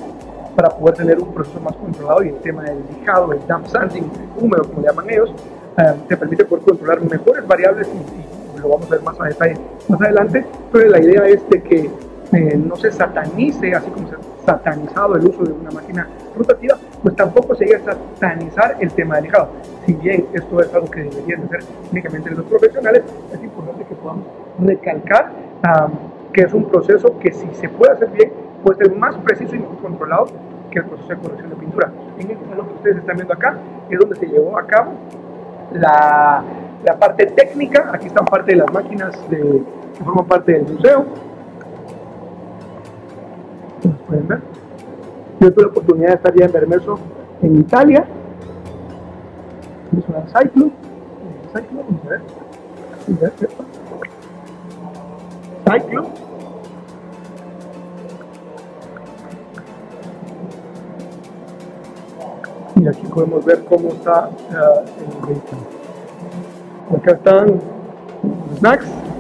para 0.56 0.70
poder 0.70 0.96
tener 0.96 1.20
un 1.20 1.34
proceso 1.34 1.60
más 1.62 1.76
controlado 1.76 2.24
y 2.24 2.30
el 2.30 2.38
tema 2.38 2.64
del 2.64 2.78
lijado, 2.92 3.34
el 3.34 3.40
damp 3.48 3.66
sanding, 3.68 4.06
húmedo 4.40 4.64
como 4.64 4.82
le 4.82 4.88
llaman 4.88 5.10
ellos, 5.10 5.34
eh, 5.78 5.94
te 6.08 6.18
permite 6.18 6.46
poder 6.46 6.64
controlar 6.64 7.02
mejores 7.02 7.48
variables 7.48 7.88
y, 7.88 8.60
lo 8.60 8.70
vamos 8.70 8.88
a 8.88 8.92
ver 8.92 9.02
más 9.02 9.20
a 9.20 9.26
detalle 9.26 9.58
más 9.94 10.02
adelante, 10.02 10.46
pero 10.72 10.90
la 10.90 11.00
idea 11.00 11.26
es 11.28 11.48
de 11.50 11.62
que 11.62 11.90
eh, 12.34 12.58
no 12.58 12.76
se 12.76 12.92
satanice, 12.92 13.76
así 13.76 13.92
como 13.92 14.10
se 14.10 14.16
ha 14.16 14.46
satanizado 14.46 15.16
el 15.16 15.28
uso 15.28 15.44
de 15.44 15.54
una 15.54 15.70
máquina 15.70 16.08
rotativa, 16.36 16.78
pues 17.04 17.16
tampoco 17.16 17.54
se 17.56 17.66
llega 17.66 17.80
a 17.80 17.94
satanizar 17.94 18.78
el 18.80 18.92
tema 18.92 19.16
del 19.16 19.26
lijado. 19.26 19.50
Si 19.86 19.94
bien 19.94 20.26
esto 20.34 20.62
es 20.62 20.74
algo 20.74 20.90
que 20.90 21.04
deberían 21.04 21.44
hacer 21.44 21.60
únicamente 21.92 22.32
los 22.32 22.46
profesionales, 22.46 23.04
es 23.32 23.44
importante 23.44 23.86
que 23.86 23.96
podamos 23.96 24.26
recalcar 24.60 25.32
que 26.34 26.42
es 26.42 26.54
un 26.54 26.66
proceso 26.66 27.20
que 27.20 27.32
si 27.32 27.48
se 27.54 27.70
puede 27.70 27.92
hacer 27.92 28.10
bien, 28.10 28.32
puede 28.64 28.80
ser 28.80 28.96
más 28.96 29.16
preciso 29.18 29.56
y 29.56 29.60
mejor 29.60 29.78
controlado 29.78 30.26
que 30.72 30.80
el 30.80 30.86
proceso 30.86 31.10
de 31.10 31.18
corrección 31.18 31.50
de 31.52 31.56
pintura. 31.56 31.92
En 32.18 32.32
este 32.32 32.50
salón 32.50 32.68
que 32.68 32.74
ustedes 32.74 32.98
están 32.98 33.16
viendo 33.18 33.34
acá 33.34 33.58
es 33.90 34.00
donde 34.00 34.16
se 34.16 34.26
llevó 34.26 34.58
a 34.58 34.66
cabo 34.66 34.94
la, 35.72 36.44
la 36.84 36.98
parte 36.98 37.28
técnica, 37.28 37.92
aquí 37.94 38.08
están 38.08 38.26
parte 38.26 38.52
de 38.52 38.58
las 38.58 38.74
máquinas 38.74 39.16
de, 39.30 39.62
que 39.98 40.04
forman 40.04 40.26
parte 40.26 40.54
del 40.54 40.64
museo. 40.64 41.06
pueden 44.08 44.28
ver? 44.28 44.42
Yo 45.40 45.54
tuve 45.54 45.64
la 45.64 45.70
oportunidad 45.72 46.08
de 46.10 46.16
estar 46.16 46.36
ya 46.36 46.46
en 46.46 46.52
Bermeso, 46.52 47.00
en 47.42 47.60
Italia. 47.60 48.06
Es 49.98 50.04
una 50.08 50.26
Cyclo. 50.28 50.72
Cyclo, 51.54 51.84
Cyclo. 55.66 56.08
Y 62.76 62.88
aquí 62.88 63.06
podemos 63.08 63.46
ver 63.46 63.64
cómo 63.66 63.90
está 63.90 64.30
uh, 64.30 64.80
el 65.00 65.28
vehículo. 65.28 65.62
Acá 66.98 67.12
están 67.12 67.46
los 67.48 68.60
snacks. 68.60 69.13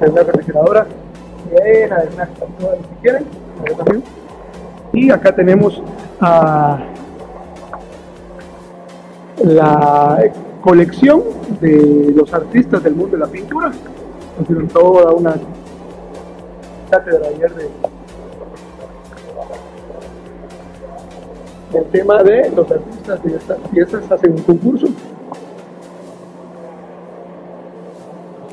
Es 0.00 0.10
una 0.10 0.22
refrigeradora 0.22 0.86
si 1.48 3.00
quieren. 3.02 3.24
Y 4.92 5.10
acá 5.10 5.34
tenemos 5.34 5.82
a 6.20 6.78
la 9.44 10.18
colección 10.60 11.22
de 11.60 12.12
los 12.14 12.32
artistas 12.32 12.82
del 12.82 12.94
mundo 12.94 13.16
de 13.16 13.24
la 13.24 13.30
pintura. 13.30 13.72
Hicieron 14.42 14.68
toda 14.68 15.12
una 15.12 15.34
cátedra 16.90 17.28
ayer 17.28 17.54
de 17.54 17.68
el 21.74 21.84
tema 21.86 22.22
de 22.22 22.50
los 22.50 22.70
artistas 22.70 23.22
de 23.22 23.36
estas 23.36 23.58
piezas 23.70 24.10
hacen 24.10 24.32
un 24.32 24.42
concurso 24.42 24.86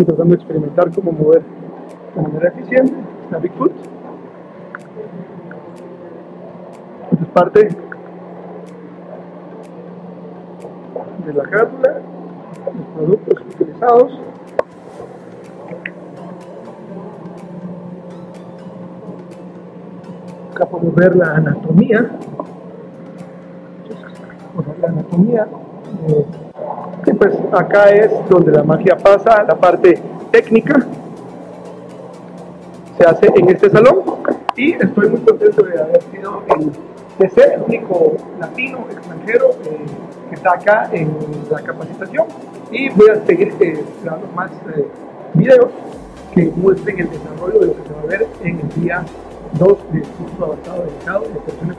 Tratando 0.06 0.36
de 0.36 0.42
experimentar 0.42 0.92
cómo 0.92 1.14
mover 1.14 1.44
de 2.16 2.22
manera 2.22 2.50
eficiente. 2.50 2.94
Está 3.24 3.38
Bigfoot. 3.38 3.72
Esta 7.12 7.24
es 7.24 7.30
parte 7.30 7.70
de 11.26 11.34
la 11.34 11.44
carátula, 11.44 12.02
los 12.66 12.86
productos 12.96 13.42
utilizados. 13.54 14.20
Acá 20.52 20.66
podemos 20.66 20.96
ver 20.96 21.16
la 21.16 21.36
anatomía. 21.36 22.12
la 24.82 24.88
anatomía. 24.90 25.48
Y 27.06 27.14
pues 27.14 27.34
acá 27.52 27.90
es 27.90 28.12
donde 28.30 28.52
la 28.52 28.64
magia 28.64 28.98
pasa, 28.98 29.44
la 29.44 29.56
parte 29.56 30.00
técnica. 30.32 30.86
Se 32.98 33.06
hace 33.06 33.28
en 33.36 33.50
este 33.50 33.70
salón. 33.70 34.02
Y 34.56 34.74
estoy 34.74 35.10
muy 35.10 35.20
contento 35.22 35.64
de 35.64 35.82
haber 35.82 36.02
sido 36.04 36.44
el, 36.56 36.72
de 37.18 37.44
el 37.44 37.62
único 37.64 38.14
latino 38.40 38.86
extranjero 38.92 39.50
eh, 39.66 39.86
que 40.30 40.36
está 40.36 40.54
acá 40.54 40.90
en 40.92 41.12
la 41.50 41.62
capacitación. 41.62 42.28
Y 42.72 42.90
voy 42.90 43.10
a 43.10 43.26
seguir 43.26 43.54
eh, 43.60 43.84
más 44.36 44.52
eh, 44.76 44.88
videos 45.34 45.72
que 46.34 46.52
muestren 46.56 47.00
el 47.00 47.10
desarrollo 47.10 47.60
de 47.60 47.66
lo 47.68 47.76
que 47.76 47.88
se 47.88 47.94
va 47.94 48.02
a 48.02 48.06
ver 48.06 48.28
en 48.44 48.60
el 48.60 48.70
día 48.82 49.04
2 49.60 49.78
del 49.92 50.04
curso 50.04 50.46
avanzado 50.46 50.84
dedicado 50.84 51.22
de 51.22 51.40
personas 51.42 51.78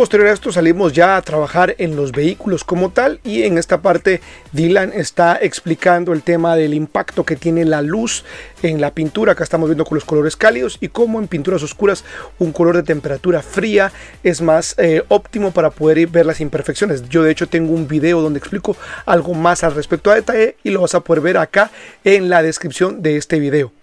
Posterior 0.00 0.30
a 0.30 0.32
esto 0.32 0.50
salimos 0.50 0.94
ya 0.94 1.18
a 1.18 1.20
trabajar 1.20 1.74
en 1.76 1.94
los 1.94 2.10
vehículos 2.10 2.64
como 2.64 2.88
tal 2.88 3.20
y 3.22 3.42
en 3.42 3.58
esta 3.58 3.82
parte 3.82 4.22
Dylan 4.50 4.94
está 4.94 5.38
explicando 5.38 6.14
el 6.14 6.22
tema 6.22 6.56
del 6.56 6.72
impacto 6.72 7.24
que 7.24 7.36
tiene 7.36 7.66
la 7.66 7.82
luz 7.82 8.24
en 8.62 8.80
la 8.80 8.94
pintura. 8.94 9.32
Acá 9.32 9.44
estamos 9.44 9.68
viendo 9.68 9.84
con 9.84 9.96
los 9.96 10.06
colores 10.06 10.36
cálidos 10.36 10.78
y 10.80 10.88
cómo 10.88 11.18
en 11.18 11.28
pinturas 11.28 11.62
oscuras 11.62 12.02
un 12.38 12.50
color 12.52 12.76
de 12.76 12.82
temperatura 12.82 13.42
fría 13.42 13.92
es 14.22 14.40
más 14.40 14.74
eh, 14.78 15.04
óptimo 15.08 15.50
para 15.50 15.68
poder 15.68 16.06
ver 16.06 16.24
las 16.24 16.40
imperfecciones. 16.40 17.06
Yo 17.10 17.22
de 17.22 17.32
hecho 17.32 17.46
tengo 17.46 17.74
un 17.74 17.86
video 17.86 18.22
donde 18.22 18.38
explico 18.38 18.78
algo 19.04 19.34
más 19.34 19.64
al 19.64 19.74
respecto 19.74 20.10
a 20.10 20.14
detalle 20.14 20.56
y 20.64 20.70
lo 20.70 20.80
vas 20.80 20.94
a 20.94 21.00
poder 21.00 21.22
ver 21.22 21.36
acá 21.36 21.70
en 22.04 22.30
la 22.30 22.42
descripción 22.42 23.02
de 23.02 23.18
este 23.18 23.38
video. 23.38 23.79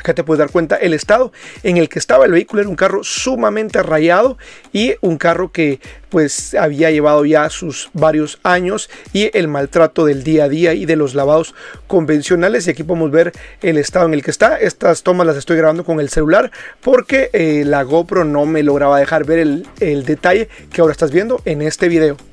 Acá 0.00 0.14
te 0.14 0.24
puedes 0.24 0.38
dar 0.38 0.50
cuenta 0.50 0.76
el 0.76 0.94
estado 0.94 1.30
en 1.62 1.76
el 1.76 1.90
que 1.90 1.98
estaba 1.98 2.24
el 2.24 2.32
vehículo. 2.32 2.62
Era 2.62 2.70
un 2.70 2.76
carro 2.76 3.04
sumamente 3.04 3.82
rayado 3.82 4.38
y 4.72 4.94
un 5.02 5.18
carro 5.18 5.52
que 5.52 5.78
pues 6.08 6.54
había 6.54 6.90
llevado 6.90 7.26
ya 7.26 7.50
sus 7.50 7.90
varios 7.92 8.40
años 8.42 8.88
y 9.12 9.30
el 9.36 9.46
maltrato 9.46 10.06
del 10.06 10.24
día 10.24 10.44
a 10.44 10.48
día 10.48 10.72
y 10.72 10.86
de 10.86 10.96
los 10.96 11.14
lavados 11.14 11.54
convencionales. 11.86 12.66
Y 12.66 12.70
aquí 12.70 12.82
podemos 12.82 13.10
ver 13.10 13.32
el 13.60 13.76
estado 13.76 14.06
en 14.06 14.14
el 14.14 14.24
que 14.24 14.30
está. 14.30 14.58
Estas 14.58 15.02
tomas 15.02 15.26
las 15.26 15.36
estoy 15.36 15.58
grabando 15.58 15.84
con 15.84 16.00
el 16.00 16.08
celular 16.08 16.50
porque 16.80 17.28
eh, 17.34 17.64
la 17.66 17.82
GoPro 17.82 18.24
no 18.24 18.46
me 18.46 18.62
lograba 18.62 18.98
dejar 18.98 19.26
ver 19.26 19.38
el, 19.38 19.66
el 19.80 20.06
detalle 20.06 20.48
que 20.72 20.80
ahora 20.80 20.92
estás 20.92 21.10
viendo 21.10 21.42
en 21.44 21.60
este 21.60 21.88
video. 21.88 22.29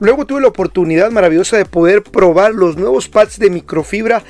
Luego 0.00 0.26
tuve 0.26 0.40
la 0.40 0.48
oportunidad 0.48 1.10
maravillosa 1.10 1.56
de 1.56 1.64
poder 1.64 2.02
probar 2.02 2.52
los 2.52 2.76
nuevos 2.76 3.08
pads 3.08 3.38
de 3.38 3.50
microfibra 3.50 4.22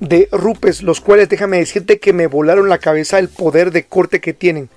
de 0.00 0.28
Rupes, 0.32 0.82
los 0.82 1.00
cuales 1.00 1.28
déjame 1.28 1.58
decirte 1.58 2.00
que 2.00 2.12
me 2.12 2.26
volaron 2.26 2.68
la 2.68 2.78
cabeza 2.78 3.18
el 3.18 3.28
poder 3.28 3.70
de 3.70 3.84
corte 3.84 4.20
que 4.20 4.32
tienen. 4.32 4.68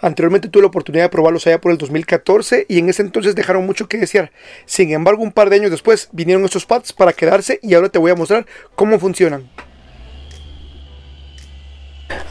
Anteriormente 0.00 0.48
tuve 0.48 0.62
la 0.62 0.68
oportunidad 0.68 1.04
de 1.04 1.08
probarlos 1.08 1.46
allá 1.46 1.60
por 1.60 1.72
el 1.72 1.78
2014 1.78 2.66
y 2.68 2.78
en 2.78 2.88
ese 2.88 3.02
entonces 3.02 3.34
dejaron 3.34 3.64
mucho 3.64 3.88
que 3.88 3.96
desear. 3.96 4.30
Sin 4.66 4.90
embargo, 4.90 5.22
un 5.22 5.32
par 5.32 5.48
de 5.48 5.56
años 5.56 5.70
después 5.70 6.08
vinieron 6.12 6.44
estos 6.44 6.66
pads 6.66 6.92
para 6.92 7.12
quedarse 7.12 7.60
y 7.62 7.74
ahora 7.74 7.88
te 7.88 7.98
voy 7.98 8.10
a 8.10 8.16
mostrar 8.16 8.44
cómo 8.74 8.98
funcionan. 8.98 9.48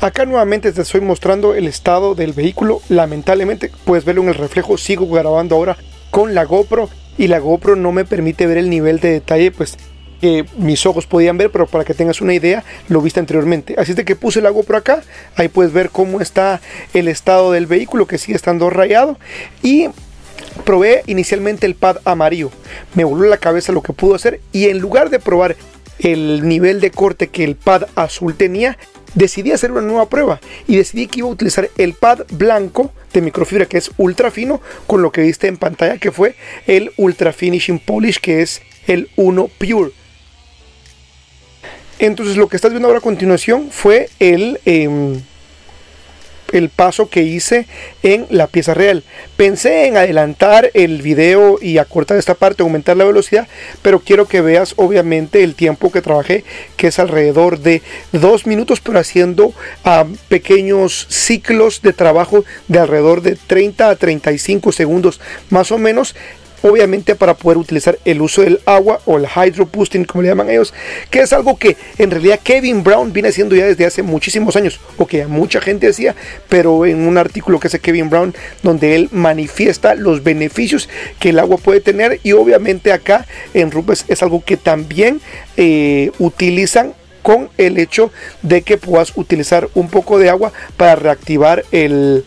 Acá 0.02 0.26
nuevamente 0.26 0.72
te 0.72 0.82
estoy 0.82 1.02
mostrando 1.02 1.56
el 1.56 1.68
estado 1.68 2.14
del 2.14 2.34
vehículo. 2.34 2.82
Lamentablemente 2.90 3.72
puedes 3.86 4.06
verlo 4.06 4.22
en 4.22 4.30
el 4.30 4.36
reflejo. 4.36 4.78
Sigo 4.78 5.08
grabando 5.08 5.56
ahora 5.56 5.78
con 6.12 6.36
la 6.36 6.44
GoPro 6.44 6.90
y 7.18 7.28
la 7.28 7.40
GoPro 7.40 7.76
no 7.76 7.92
me 7.92 8.06
permite 8.06 8.48
ver 8.48 8.58
el 8.58 8.70
nivel 8.70 9.00
de 9.00 9.12
detalle 9.12 9.52
pues 9.52 9.78
que 10.22 10.46
mis 10.58 10.86
ojos 10.86 11.06
podían 11.08 11.38
ver, 11.38 11.52
pero 11.52 11.68
para 11.68 11.84
que 11.84 11.94
tengas 11.94 12.22
una 12.22 12.34
idea, 12.34 12.64
lo 12.88 13.02
viste 13.02 13.20
anteriormente. 13.20 13.76
Así 13.78 13.92
es 13.92 13.98
de 13.98 14.06
que 14.06 14.16
puse 14.16 14.42
la 14.42 14.50
GoPro 14.50 14.78
acá, 14.78 15.04
ahí 15.36 15.48
puedes 15.48 15.74
ver 15.74 15.90
cómo 15.90 16.22
está 16.22 16.62
el 16.94 17.08
estado 17.08 17.52
del 17.52 17.68
vehículo 17.68 18.08
que 18.08 18.18
sigue 18.18 18.36
estando 18.36 18.70
rayado 18.70 19.20
y 19.62 19.90
probé 20.64 21.04
inicialmente 21.08 21.66
el 21.66 21.76
pad 21.76 21.98
amarillo. 22.06 22.52
Me 22.94 23.04
voló 23.04 23.28
la 23.28 23.38
cabeza 23.38 23.72
lo 23.72 23.82
que 23.82 23.94
pudo 23.94 24.16
hacer 24.16 24.40
y 24.52 24.70
en 24.70 24.80
lugar 24.80 25.10
de 25.10 25.20
probar 25.20 25.56
el 26.00 26.48
nivel 26.48 26.82
de 26.82 26.92
corte 26.92 27.28
que 27.28 27.44
el 27.44 27.56
pad 27.56 27.84
azul 27.96 28.36
tenía, 28.36 28.78
decidí 29.16 29.52
hacer 29.52 29.72
una 29.72 29.82
nueva 29.82 30.08
prueba 30.08 30.40
y 30.68 30.78
decidí 30.78 31.08
que 31.08 31.20
iba 31.20 31.30
a 31.30 31.32
utilizar 31.32 31.70
el 31.78 31.94
pad 31.94 32.22
blanco 32.32 32.92
de 33.14 33.22
microfibra 33.22 33.66
que 33.66 33.78
es 33.78 33.92
ultra 33.98 34.30
fino 34.30 34.62
con 34.86 35.02
lo 35.02 35.12
que 35.12 35.22
viste 35.22 35.48
en 35.48 35.58
pantalla 35.58 35.98
que 35.98 36.12
fue 36.12 36.36
el 36.68 36.92
ultra 36.98 37.34
finishing 37.34 37.80
polish 37.80 38.20
que 38.20 38.42
es 38.42 38.62
el 38.88 39.10
1 39.16 39.50
pure. 39.58 39.92
Entonces 41.98 42.36
lo 42.38 42.48
que 42.48 42.58
estás 42.58 42.72
viendo 42.72 42.88
ahora 42.88 43.00
a 43.00 43.02
continuación 43.02 43.70
fue 43.72 44.10
el 44.20 44.60
em, 44.66 45.22
el 46.52 46.70
paso 46.70 47.10
que 47.10 47.24
hice 47.24 47.68
en 48.04 48.28
la 48.30 48.48
pieza 48.48 48.74
real. 48.74 49.04
Pensé 49.38 49.88
en 49.88 49.98
adelantar 49.98 50.72
el 50.74 51.02
video 51.02 51.58
y 51.62 51.78
acortar 51.78 52.18
esta 52.18 52.36
parte, 52.36 52.64
aumentar 52.64 52.98
la 52.98 53.06
velocidad, 53.06 53.48
pero 53.82 54.00
quiero 54.00 54.28
que 54.28 54.42
veas 54.42 54.74
obviamente 54.78 55.44
el 55.44 55.56
tiempo 55.56 55.92
que 55.92 56.02
trabajé, 56.02 56.44
que 56.78 56.88
es 56.88 57.00
alrededor 57.00 57.60
de 57.60 57.82
dos 58.12 58.46
minutos, 58.46 58.80
pero 58.82 59.00
haciendo 59.00 59.54
ah, 59.84 60.06
pequeños 60.30 61.08
ciclos 61.10 61.82
de 61.82 61.94
trabajo 61.94 62.46
de 62.68 62.80
alrededor 62.80 63.22
de 63.22 63.36
30 63.36 63.90
a 63.90 63.96
35 63.96 64.72
segundos 64.72 65.20
más 65.50 65.72
o 65.72 65.78
menos 65.78 66.16
obviamente 66.66 67.16
para 67.16 67.36
poder 67.36 67.58
utilizar 67.58 67.98
el 68.06 68.22
uso 68.22 68.42
del 68.42 68.60
agua 68.66 69.00
o 69.06 69.18
el 69.18 69.28
hydro 69.28 69.68
boosting 69.68 70.06
como 70.06 70.24
le 70.24 70.30
llaman 70.30 70.50
ellos, 70.50 70.74
que 71.10 71.20
es 71.20 71.32
algo 71.32 71.58
que 71.58 71.78
en 71.98 72.10
realidad 72.10 72.40
Kevin 72.44 72.84
Brown 72.84 73.14
viene 73.14 73.30
haciendo 73.30 73.56
ya 73.56 73.66
desde 73.66 73.86
hace 73.86 74.02
muchísimos 74.02 74.56
años, 74.56 74.80
o 74.98 75.06
que 75.06 75.28
mucha 75.28 75.62
gente 75.62 75.88
hacía, 75.88 76.16
pero 76.50 76.86
en 76.86 77.08
un 77.08 77.18
artículo 77.18 77.60
que 77.60 77.68
hace 77.68 77.80
Kevin 77.80 78.10
Brown 78.10 78.34
donde 78.64 78.96
él 78.96 79.10
manifiesta 79.12 79.96
los 79.96 80.24
beneficios 80.24 80.90
que 81.20 81.30
el 81.30 81.40
agua 81.40 81.58
puede 81.58 81.82
tener 81.82 82.20
y 82.24 82.32
obviamente 82.32 82.92
acá 82.92 83.28
en 83.54 83.72
Rupes 83.72 84.06
es 84.08 84.24
algo 84.24 84.44
que 84.44 84.58
también 84.58 85.22
eh, 85.58 86.12
utilizan 86.20 86.94
con 87.22 87.50
el 87.58 87.78
hecho 87.78 88.12
de 88.44 88.62
que 88.62 88.78
puedas 88.78 89.14
utilizar 89.16 89.68
un 89.74 89.90
poco 89.90 90.20
de 90.20 90.30
agua 90.30 90.52
para 90.78 90.96
reactivar 90.96 91.64
el, 91.72 92.24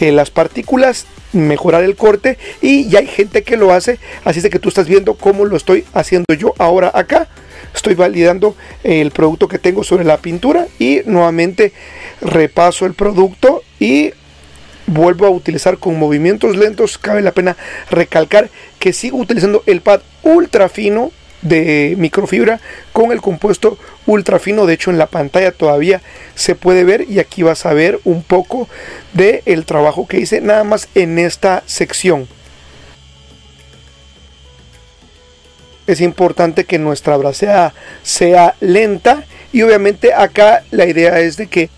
eh, 0.00 0.12
las 0.12 0.30
partículas 0.30 1.06
mejorar 1.32 1.82
el 1.82 1.96
corte 1.96 2.38
y 2.60 2.88
ya 2.88 3.00
hay 3.00 3.06
gente 3.06 3.42
que 3.42 3.56
lo 3.56 3.72
hace. 3.72 3.98
Así 4.24 4.38
es 4.38 4.42
de 4.42 4.50
que 4.50 4.58
tú 4.58 4.68
estás 4.68 4.88
viendo 4.88 5.14
cómo 5.14 5.44
lo 5.44 5.56
estoy 5.56 5.84
haciendo 5.92 6.34
yo 6.34 6.54
ahora 6.58 6.90
acá. 6.94 7.28
Estoy 7.74 7.94
validando 7.94 8.54
el 8.84 9.10
producto 9.12 9.48
que 9.48 9.58
tengo 9.58 9.82
sobre 9.82 10.04
la 10.04 10.18
pintura 10.18 10.66
y 10.78 11.00
nuevamente 11.06 11.72
repaso 12.20 12.84
el 12.84 12.94
producto 12.94 13.62
y 13.80 14.12
vuelvo 14.86 15.26
a 15.26 15.30
utilizar 15.30 15.78
con 15.78 15.98
movimientos 15.98 16.56
lentos. 16.56 16.98
Cabe 16.98 17.22
la 17.22 17.32
pena 17.32 17.56
recalcar 17.90 18.50
que 18.78 18.92
sigo 18.92 19.18
utilizando 19.18 19.62
el 19.66 19.80
pad 19.80 20.02
ultra 20.22 20.68
fino 20.68 21.12
de 21.42 21.94
microfibra 21.98 22.60
con 22.92 23.12
el 23.12 23.20
compuesto 23.20 23.76
ultra 24.06 24.38
fino 24.38 24.66
de 24.66 24.74
hecho 24.74 24.90
en 24.90 24.98
la 24.98 25.06
pantalla 25.06 25.52
todavía 25.52 26.00
se 26.34 26.54
puede 26.54 26.84
ver 26.84 27.06
y 27.08 27.18
aquí 27.18 27.42
vas 27.42 27.66
a 27.66 27.74
ver 27.74 28.00
un 28.04 28.22
poco 28.22 28.68
de 29.12 29.42
el 29.44 29.64
trabajo 29.64 30.06
que 30.06 30.18
hice 30.18 30.40
nada 30.40 30.64
más 30.64 30.88
en 30.94 31.18
esta 31.18 31.62
sección. 31.66 32.28
Es 35.86 36.00
importante 36.00 36.64
que 36.64 36.78
nuestra 36.78 37.16
bracea 37.16 37.74
sea 38.02 38.54
lenta 38.60 39.24
y 39.52 39.62
obviamente 39.62 40.14
acá 40.14 40.62
la 40.70 40.86
idea 40.86 41.18
es 41.20 41.36
de 41.36 41.48
que 41.48 41.70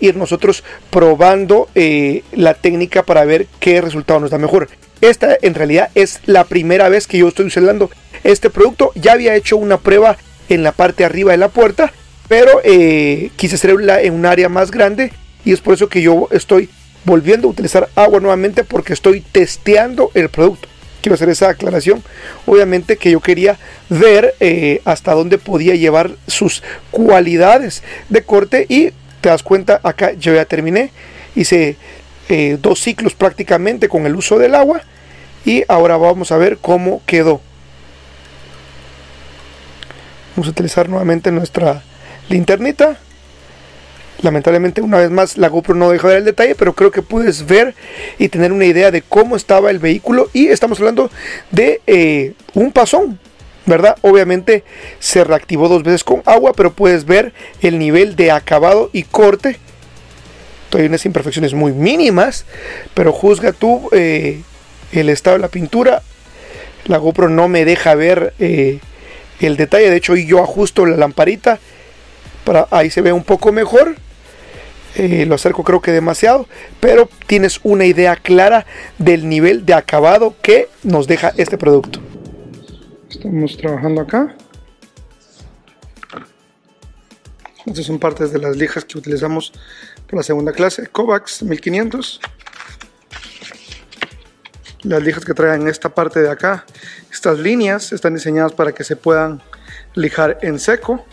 ir 0.00 0.16
nosotros 0.16 0.64
probando 0.90 1.68
eh, 1.74 2.22
la 2.32 2.54
técnica 2.54 3.02
para 3.02 3.24
ver 3.24 3.46
qué 3.60 3.80
resultado 3.80 4.20
nos 4.20 4.30
da 4.30 4.38
mejor 4.38 4.68
esta 5.08 5.36
en 5.42 5.54
realidad 5.54 5.90
es 5.94 6.20
la 6.24 6.44
primera 6.44 6.88
vez 6.88 7.06
que 7.06 7.18
yo 7.18 7.28
estoy 7.28 7.46
usando 7.46 7.90
este 8.22 8.50
producto. 8.50 8.92
Ya 8.94 9.12
había 9.12 9.34
hecho 9.34 9.56
una 9.56 9.78
prueba 9.78 10.16
en 10.48 10.62
la 10.62 10.72
parte 10.72 11.04
arriba 11.04 11.32
de 11.32 11.38
la 11.38 11.48
puerta, 11.48 11.92
pero 12.28 12.60
eh, 12.64 13.30
quise 13.36 13.56
hacerla 13.56 14.00
en 14.00 14.14
un 14.14 14.26
área 14.26 14.48
más 14.48 14.70
grande 14.70 15.12
y 15.44 15.52
es 15.52 15.60
por 15.60 15.74
eso 15.74 15.88
que 15.88 16.02
yo 16.02 16.28
estoy 16.30 16.70
volviendo 17.04 17.48
a 17.48 17.50
utilizar 17.50 17.88
agua 17.96 18.20
nuevamente 18.20 18.64
porque 18.64 18.92
estoy 18.92 19.20
testeando 19.20 20.10
el 20.14 20.30
producto. 20.30 20.68
Quiero 21.02 21.16
hacer 21.16 21.28
esa 21.28 21.50
aclaración. 21.50 22.02
Obviamente 22.46 22.96
que 22.96 23.10
yo 23.10 23.20
quería 23.20 23.58
ver 23.90 24.34
eh, 24.40 24.80
hasta 24.86 25.12
dónde 25.12 25.36
podía 25.36 25.74
llevar 25.74 26.12
sus 26.26 26.62
cualidades 26.90 27.82
de 28.08 28.22
corte 28.22 28.64
y 28.70 28.92
te 29.24 29.30
das 29.30 29.42
cuenta 29.42 29.80
acá 29.82 30.12
yo 30.12 30.34
ya 30.34 30.44
terminé. 30.44 30.90
Hice 31.34 31.78
eh, 32.28 32.58
dos 32.60 32.78
ciclos 32.78 33.14
prácticamente 33.14 33.88
con 33.88 34.04
el 34.04 34.14
uso 34.14 34.38
del 34.38 34.54
agua 34.54 34.82
y 35.46 35.64
ahora 35.66 35.96
vamos 35.96 36.30
a 36.30 36.36
ver 36.36 36.58
cómo 36.58 37.00
quedó. 37.06 37.40
Vamos 40.36 40.48
a 40.48 40.50
utilizar 40.50 40.90
nuevamente 40.90 41.32
nuestra 41.32 41.82
linternita. 42.28 42.98
Lamentablemente 44.20 44.82
una 44.82 44.98
vez 44.98 45.10
más 45.10 45.38
la 45.38 45.48
GoPro 45.48 45.74
no 45.74 45.90
deja 45.90 46.08
ver 46.08 46.18
el 46.18 46.26
detalle, 46.26 46.54
pero 46.54 46.74
creo 46.74 46.90
que 46.90 47.00
puedes 47.00 47.46
ver 47.46 47.74
y 48.18 48.28
tener 48.28 48.52
una 48.52 48.66
idea 48.66 48.90
de 48.90 49.00
cómo 49.00 49.36
estaba 49.36 49.70
el 49.70 49.78
vehículo. 49.78 50.28
Y 50.34 50.48
estamos 50.48 50.78
hablando 50.80 51.10
de 51.50 51.80
eh, 51.86 52.34
un 52.52 52.72
pasón, 52.72 53.18
¿verdad? 53.66 53.96
Obviamente 54.02 54.64
se 54.98 55.24
reactivó 55.24 55.68
dos 55.68 55.82
veces 55.82 56.04
con 56.04 56.22
agua, 56.26 56.52
pero 56.54 56.72
puedes 56.72 57.04
ver 57.04 57.32
el 57.60 57.78
nivel 57.78 58.16
de 58.16 58.30
acabado 58.30 58.90
y 58.92 59.04
corte. 59.04 59.58
Todavía 60.70 60.88
unas 60.88 61.06
imperfecciones 61.06 61.54
muy 61.54 61.72
mínimas, 61.72 62.44
pero 62.94 63.12
juzga 63.12 63.52
tú 63.52 63.88
eh, 63.92 64.42
el 64.92 65.08
estado 65.08 65.36
de 65.36 65.42
la 65.42 65.48
pintura. 65.48 66.02
La 66.86 66.98
GoPro 66.98 67.28
no 67.28 67.48
me 67.48 67.64
deja 67.64 67.94
ver 67.94 68.34
eh, 68.38 68.80
el 69.40 69.56
detalle, 69.56 69.90
de 69.90 69.96
hecho 69.96 70.16
yo 70.16 70.42
ajusto 70.42 70.84
la 70.84 70.96
lamparita 70.96 71.58
para 72.44 72.68
ahí 72.70 72.90
se 72.90 73.00
ve 73.00 73.12
un 73.12 73.24
poco 73.24 73.50
mejor. 73.50 73.96
Eh, 74.96 75.24
lo 75.26 75.34
acerco 75.34 75.64
creo 75.64 75.80
que 75.80 75.90
demasiado, 75.90 76.46
pero 76.78 77.08
tienes 77.26 77.58
una 77.64 77.84
idea 77.84 78.14
clara 78.14 78.64
del 78.98 79.28
nivel 79.28 79.66
de 79.66 79.74
acabado 79.74 80.36
que 80.40 80.68
nos 80.84 81.08
deja 81.08 81.32
este 81.36 81.58
producto. 81.58 82.00
Estamos 83.14 83.56
trabajando 83.56 84.00
acá. 84.00 84.34
Estas 87.64 87.86
son 87.86 88.00
partes 88.00 88.32
de 88.32 88.40
las 88.40 88.56
lijas 88.56 88.84
que 88.84 88.98
utilizamos 88.98 89.52
para 90.06 90.16
la 90.16 90.22
segunda 90.24 90.52
clase. 90.52 90.88
Kovacs 90.88 91.44
1500. 91.44 92.20
Las 94.82 95.02
lijas 95.02 95.24
que 95.24 95.32
traen 95.32 95.68
esta 95.68 95.94
parte 95.94 96.20
de 96.20 96.28
acá. 96.28 96.66
Estas 97.08 97.38
líneas 97.38 97.92
están 97.92 98.14
diseñadas 98.14 98.52
para 98.52 98.72
que 98.72 98.82
se 98.82 98.96
puedan 98.96 99.40
lijar 99.94 100.38
en 100.42 100.58
seco. 100.58 101.06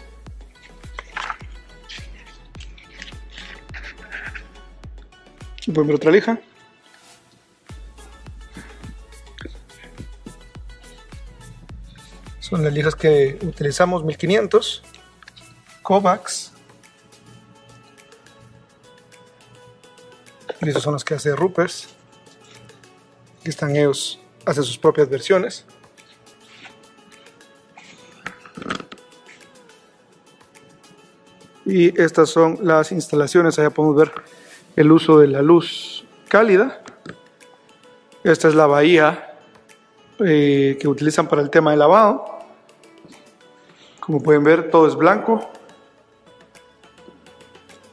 Pueden 5.68 5.88
ver 5.88 5.96
otra 5.96 6.12
lija. 6.12 6.42
Son 12.52 12.66
las 12.66 12.74
lijas 12.74 12.96
que 12.96 13.40
utilizamos 13.44 14.04
1500. 14.04 14.84
Kovacs. 15.84 16.52
Y 20.62 20.72
son 20.74 20.92
las 20.92 21.06
que 21.06 21.14
hace 21.14 21.34
Rupers. 21.34 21.88
Aquí 23.40 23.50
están 23.50 23.74
ellos, 23.74 24.20
hacen 24.46 24.66
sus 24.66 24.78
propias 24.78 25.10
versiones. 25.10 25.66
Y 31.66 31.98
estas 32.02 32.30
son 32.30 32.60
las 32.64 32.92
instalaciones, 32.92 33.58
allá 33.60 33.70
podemos 33.70 33.96
ver 33.96 34.12
el 34.76 34.92
uso 34.92 35.18
de 35.20 35.28
la 35.28 35.42
luz 35.42 36.04
cálida. 36.28 36.84
Esta 38.26 38.50
es 38.50 38.56
la 38.56 38.68
bahía 38.68 39.38
eh, 40.20 40.78
que 40.82 40.90
utilizan 40.90 41.30
para 41.30 41.42
el 41.42 41.50
tema 41.50 41.72
de 41.72 41.78
lavado. 41.78 42.41
Como 44.12 44.22
pueden 44.22 44.44
ver, 44.44 44.70
todo 44.70 44.90
es 44.90 44.96
blanco. 44.98 45.50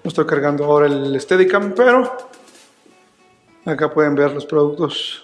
No 0.02 0.08
estoy 0.08 0.26
cargando 0.26 0.64
ahora 0.64 0.86
el 0.88 1.20
Steadicam, 1.20 1.74
pero 1.76 2.12
acá 3.64 3.88
pueden 3.88 4.16
ver 4.16 4.32
los 4.32 4.44
productos 4.44 5.22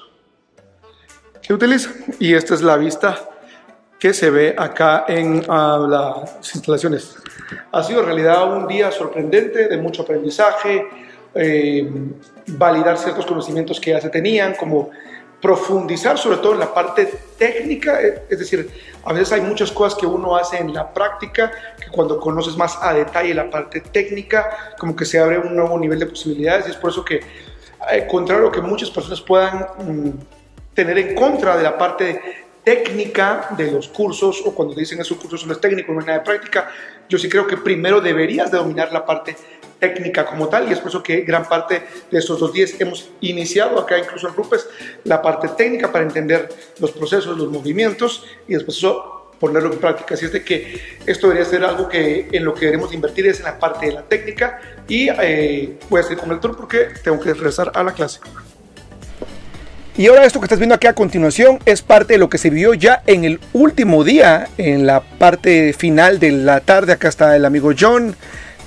que 1.42 1.52
utilizan. 1.52 1.94
Y 2.20 2.32
esta 2.32 2.54
es 2.54 2.62
la 2.62 2.76
vista 2.76 3.28
que 3.98 4.14
se 4.14 4.30
ve 4.30 4.54
acá 4.56 5.04
en 5.08 5.38
uh, 5.50 5.88
las 5.88 6.54
instalaciones. 6.54 7.16
Ha 7.72 7.82
sido 7.82 7.98
en 7.98 8.06
realidad 8.06 8.56
un 8.56 8.68
día 8.68 8.92
sorprendente, 8.92 9.66
de 9.66 9.76
mucho 9.78 10.02
aprendizaje, 10.02 10.86
eh, 11.34 11.90
validar 12.46 12.98
ciertos 12.98 13.26
conocimientos 13.26 13.80
que 13.80 13.90
ya 13.90 14.00
se 14.00 14.10
tenían, 14.10 14.54
como 14.54 14.90
profundizar 15.42 16.16
sobre 16.18 16.36
todo 16.36 16.52
en 16.52 16.60
la 16.60 16.72
parte 16.72 17.12
técnica, 17.36 18.00
eh, 18.00 18.26
es 18.30 18.38
decir, 18.38 18.70
a 19.04 19.12
veces 19.12 19.32
hay 19.32 19.40
muchas 19.42 19.70
cosas 19.70 19.98
que 19.98 20.06
uno 20.06 20.36
hace 20.36 20.58
en 20.58 20.72
la 20.72 20.92
práctica 20.92 21.50
que 21.78 21.90
cuando 21.90 22.18
conoces 22.18 22.56
más 22.56 22.78
a 22.80 22.94
detalle 22.94 23.34
la 23.34 23.50
parte 23.50 23.80
técnica, 23.80 24.74
como 24.78 24.96
que 24.96 25.04
se 25.04 25.18
abre 25.18 25.38
un 25.38 25.54
nuevo 25.54 25.78
nivel 25.78 25.98
de 25.98 26.06
posibilidades 26.06 26.68
y 26.68 26.70
es 26.70 26.76
por 26.76 26.90
eso 26.90 27.04
que, 27.04 27.20
eh, 27.92 28.06
contrario 28.10 28.44
a 28.44 28.46
lo 28.46 28.52
que 28.52 28.60
muchas 28.60 28.90
personas 28.90 29.20
puedan 29.20 29.66
mm, 29.78 30.10
tener 30.74 30.98
en 30.98 31.14
contra 31.14 31.56
de 31.56 31.62
la 31.62 31.76
parte 31.76 32.44
técnica 32.64 33.48
de 33.56 33.70
los 33.70 33.88
cursos 33.88 34.42
o 34.44 34.54
cuando 34.54 34.74
dicen 34.74 34.98
esos 34.98 35.18
cursos 35.18 35.46
no 35.46 35.52
es 35.52 35.60
técnico, 35.60 35.92
no 35.92 36.00
es 36.00 36.06
nada 36.06 36.20
de 36.20 36.24
práctica, 36.24 36.70
yo 37.08 37.18
sí 37.18 37.28
creo 37.28 37.46
que 37.46 37.58
primero 37.58 38.00
deberías 38.00 38.50
de 38.50 38.56
dominar 38.56 38.90
la 38.90 39.04
parte 39.04 39.36
técnica 39.84 40.24
como 40.24 40.48
tal 40.48 40.68
y 40.68 40.72
es 40.72 40.78
por 40.78 40.88
eso 40.88 41.02
que 41.02 41.20
gran 41.20 41.46
parte 41.48 41.82
de 42.10 42.18
estos 42.18 42.40
dos 42.40 42.52
días 42.52 42.74
hemos 42.78 43.10
iniciado 43.20 43.78
acá 43.78 43.98
incluso 43.98 44.28
en 44.28 44.34
Rupes 44.34 44.66
la 45.04 45.20
parte 45.20 45.48
técnica 45.48 45.92
para 45.92 46.04
entender 46.04 46.48
los 46.78 46.90
procesos, 46.92 47.36
los 47.36 47.50
movimientos 47.50 48.24
y 48.48 48.54
después 48.54 48.78
eso 48.78 49.32
ponerlo 49.38 49.72
en 49.72 49.78
práctica. 49.78 50.14
Así 50.14 50.24
es 50.24 50.32
de 50.32 50.42
que 50.42 50.80
esto 51.04 51.28
debería 51.28 51.48
ser 51.48 51.64
algo 51.64 51.88
que 51.88 52.28
en 52.32 52.44
lo 52.44 52.54
que 52.54 52.66
debemos 52.66 52.94
invertir 52.94 53.26
es 53.26 53.40
en 53.40 53.44
la 53.44 53.58
parte 53.58 53.86
de 53.86 53.92
la 53.92 54.02
técnica 54.02 54.60
y 54.88 55.08
eh, 55.10 55.76
voy 55.90 56.00
a 56.00 56.02
seguir 56.02 56.18
con 56.18 56.30
el 56.30 56.40
tour 56.40 56.56
porque 56.56 56.88
tengo 57.02 57.20
que 57.20 57.34
regresar 57.34 57.70
a 57.74 57.82
la 57.82 57.92
clase. 57.92 58.20
Y 59.96 60.08
ahora 60.08 60.24
esto 60.24 60.40
que 60.40 60.46
estás 60.46 60.58
viendo 60.58 60.74
aquí 60.74 60.88
a 60.88 60.94
continuación 60.94 61.60
es 61.66 61.82
parte 61.82 62.14
de 62.14 62.18
lo 62.18 62.28
que 62.28 62.38
se 62.38 62.50
vio 62.50 62.74
ya 62.74 63.02
en 63.06 63.24
el 63.24 63.38
último 63.52 64.02
día, 64.02 64.48
en 64.58 64.86
la 64.86 65.00
parte 65.00 65.72
final 65.72 66.18
de 66.18 66.32
la 66.32 66.60
tarde. 66.60 66.92
Acá 66.92 67.08
está 67.08 67.36
el 67.36 67.44
amigo 67.44 67.70
John, 67.78 68.16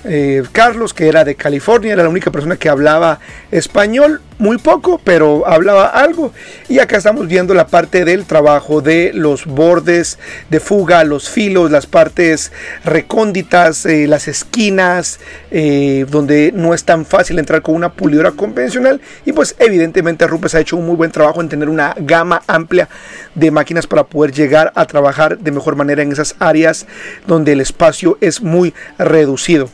eh, 0.04 0.44
Carlos, 0.52 0.94
que 0.94 1.08
era 1.08 1.24
de 1.24 1.36
California, 1.36 1.94
era 1.94 2.04
la 2.04 2.10
única 2.10 2.32
persona 2.32 2.56
que 2.56 2.70
hablaba 2.70 3.20
español, 3.52 4.22
muy 4.40 4.58
poco, 4.58 5.00
pero 5.04 5.48
hablaba 5.48 5.88
algo. 5.88 6.32
Y 6.70 6.80
acá 6.80 6.98
estamos 6.98 7.28
viendo 7.28 7.54
la 7.54 7.68
parte 7.68 8.06
del 8.06 8.26
trabajo 8.26 8.82
de 8.82 9.12
los 9.14 9.46
bordes 9.46 10.20
de 10.50 10.60
fuga, 10.60 11.04
los 11.04 11.30
filos, 11.30 11.72
las 11.72 11.86
partes 11.86 12.52
recónditas, 12.84 13.86
eh, 13.86 14.08
las 14.08 14.28
esquinas, 14.28 15.20
eh, 15.52 16.06
donde 16.10 16.52
no 16.54 16.74
es 16.74 16.84
tan 16.84 17.06
fácil 17.06 17.40
entrar 17.40 17.62
con 17.62 17.76
una 17.76 17.94
pulidora 17.94 18.32
convencional. 18.32 19.02
Y 19.26 19.34
pues 19.34 19.56
evidentemente 19.60 20.28
Rupes 20.28 20.56
ha 20.56 20.60
hecho 20.60 20.78
un 20.78 20.86
muy 20.86 20.96
buen 20.96 21.12
trabajo 21.12 21.42
en 21.42 21.50
tener 21.50 21.70
una 21.70 21.96
gama 21.98 22.42
amplia 22.48 22.90
de 23.36 23.52
máquinas 23.52 23.88
para 23.88 24.04
poder 24.04 24.32
llegar 24.32 24.72
a 24.76 24.86
trabajar 24.86 25.38
de 25.40 25.52
mejor 25.52 25.76
manera 25.76 26.02
en 26.02 26.12
esas 26.12 26.36
áreas 26.40 26.86
donde 27.26 27.54
el 27.54 27.62
espacio 27.62 28.18
es 28.22 28.42
muy 28.42 28.74
reducido. 28.98 29.70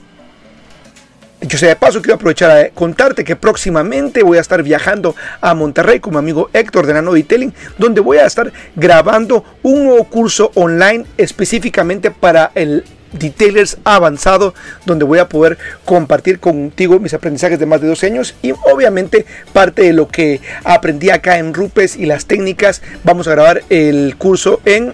Yo 1.45 1.57
sé 1.57 1.67
de 1.67 1.75
paso, 1.75 2.01
quiero 2.01 2.15
aprovechar 2.15 2.51
a 2.51 2.69
contarte 2.69 3.25
que 3.25 3.35
próximamente 3.35 4.23
voy 4.23 4.37
a 4.37 4.41
estar 4.41 4.63
viajando 4.63 5.13
a 5.41 5.53
Monterrey 5.53 5.99
con 5.99 6.13
mi 6.13 6.19
amigo 6.19 6.49
Héctor 6.53 6.87
de 6.87 6.93
Nano 6.93 7.11
Detailing, 7.11 7.53
donde 7.77 7.99
voy 7.99 8.17
a 8.17 8.25
estar 8.25 8.53
grabando 8.77 9.43
un 9.61 9.83
nuevo 9.83 10.05
curso 10.05 10.51
online 10.55 11.05
específicamente 11.17 12.11
para 12.11 12.51
el 12.55 12.85
Detailers 13.11 13.77
avanzado, 13.83 14.53
donde 14.85 15.03
voy 15.03 15.19
a 15.19 15.27
poder 15.27 15.57
compartir 15.83 16.39
contigo 16.39 16.99
mis 16.99 17.13
aprendizajes 17.13 17.59
de 17.59 17.65
más 17.65 17.81
de 17.81 17.87
12 17.87 18.05
años 18.07 18.35
y 18.41 18.53
obviamente 18.71 19.25
parte 19.51 19.81
de 19.81 19.91
lo 19.91 20.07
que 20.07 20.39
aprendí 20.63 21.09
acá 21.09 21.39
en 21.39 21.53
Rupes 21.53 21.97
y 21.97 22.05
las 22.05 22.25
técnicas. 22.25 22.81
Vamos 23.03 23.27
a 23.27 23.31
grabar 23.31 23.63
el 23.69 24.15
curso 24.17 24.61
en 24.63 24.93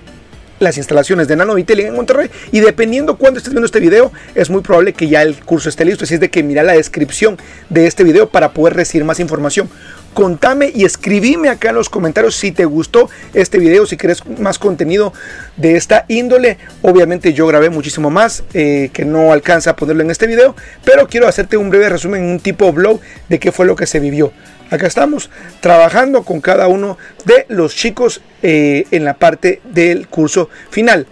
las 0.60 0.78
instalaciones 0.78 1.28
de 1.28 1.36
Nano 1.36 1.56
Detailing 1.56 1.88
en 1.88 1.96
Monterrey. 1.96 2.30
Y 2.52 2.60
dependiendo 2.60 3.18
cuándo 3.18 3.38
estés 3.38 3.54
viendo 3.54 3.66
este 3.66 3.80
video, 3.80 4.12
es 4.36 4.50
muy 4.50 4.62
probable 4.62 4.94
que 4.94 5.08
ya 5.08 5.22
el 5.22 5.36
curso 5.44 5.70
esté 5.70 5.86
listo. 5.86 6.04
Así 6.04 6.16
es 6.16 6.20
de 6.20 6.30
que 6.30 6.44
mira 6.44 6.64
la 6.64 6.74
descripción 6.74 7.38
de 7.70 7.88
este 7.88 8.04
video 8.04 8.30
para 8.30 8.54
poder 8.54 8.76
recibir 8.76 9.06
más 9.06 9.20
información. 9.20 9.70
Contame 10.14 10.72
y 10.74 10.86
escribime 10.86 11.50
acá 11.50 11.70
en 11.70 11.76
los 11.76 11.90
comentarios 11.90 12.36
si 12.36 12.52
te 12.52 12.66
gustó 12.66 13.10
este 13.34 13.58
video, 13.58 13.86
si 13.86 13.98
quieres 13.98 14.26
más 14.40 14.60
contenido 14.60 15.14
de 15.58 15.76
esta 15.76 16.06
índole. 16.08 16.58
Obviamente 16.82 17.34
yo 17.34 17.48
grabé 17.48 17.70
muchísimo 17.70 18.10
más 18.10 18.44
eh, 18.54 18.90
que 18.92 19.06
no 19.06 19.32
alcanza 19.32 19.72
a 19.72 19.76
ponerlo 19.76 20.04
en 20.04 20.12
este 20.12 20.28
video, 20.28 20.56
pero 20.84 21.08
quiero 21.08 21.28
hacerte 21.28 21.58
un 21.58 21.70
breve 21.70 21.90
resumen, 21.90 22.24
un 22.24 22.40
tipo 22.40 22.72
blog 22.74 23.00
de 23.30 23.40
qué 23.40 23.52
fue 23.52 23.66
lo 23.66 23.76
que 23.76 23.86
se 23.86 24.00
vivió. 24.00 24.32
Acá 24.72 24.86
estamos 24.86 25.30
trabajando 25.62 26.24
con 26.24 26.42
cada 26.42 26.68
uno 26.68 26.98
de 27.26 27.46
los 27.50 27.76
chicos 27.76 28.22
eh, 28.44 28.86
en 28.92 29.04
la 29.04 29.16
parte 29.16 29.62
del 29.64 30.08
curso 30.08 30.50
final. 30.70 31.08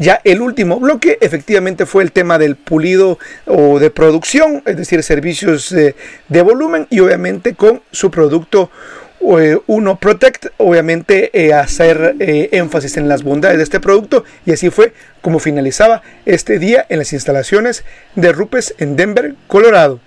Ya 0.00 0.18
el 0.24 0.40
último 0.40 0.80
bloque 0.80 1.18
efectivamente 1.20 1.84
fue 1.84 2.02
el 2.02 2.10
tema 2.10 2.38
del 2.38 2.56
pulido 2.56 3.18
o 3.44 3.78
de 3.78 3.90
producción, 3.90 4.62
es 4.64 4.78
decir, 4.78 5.02
servicios 5.02 5.68
de 5.68 6.42
volumen 6.42 6.86
y 6.88 7.00
obviamente 7.00 7.54
con 7.54 7.82
su 7.92 8.10
producto 8.10 8.70
eh, 9.20 9.58
uno 9.66 9.96
Protect, 9.96 10.46
obviamente 10.56 11.30
eh, 11.34 11.52
hacer 11.52 12.16
énfasis 12.18 12.96
en 12.96 13.06
las 13.06 13.22
bondades 13.22 13.58
de 13.58 13.64
este 13.64 13.78
producto 13.78 14.24
y 14.46 14.52
así 14.52 14.70
fue 14.70 14.94
como 15.20 15.38
finalizaba 15.38 16.00
este 16.24 16.58
día 16.58 16.86
en 16.88 16.98
las 16.98 17.12
instalaciones 17.12 17.84
de 18.14 18.32
Rupes 18.32 18.74
en 18.78 18.96
Denver, 18.96 19.34
Colorado. 19.46 20.00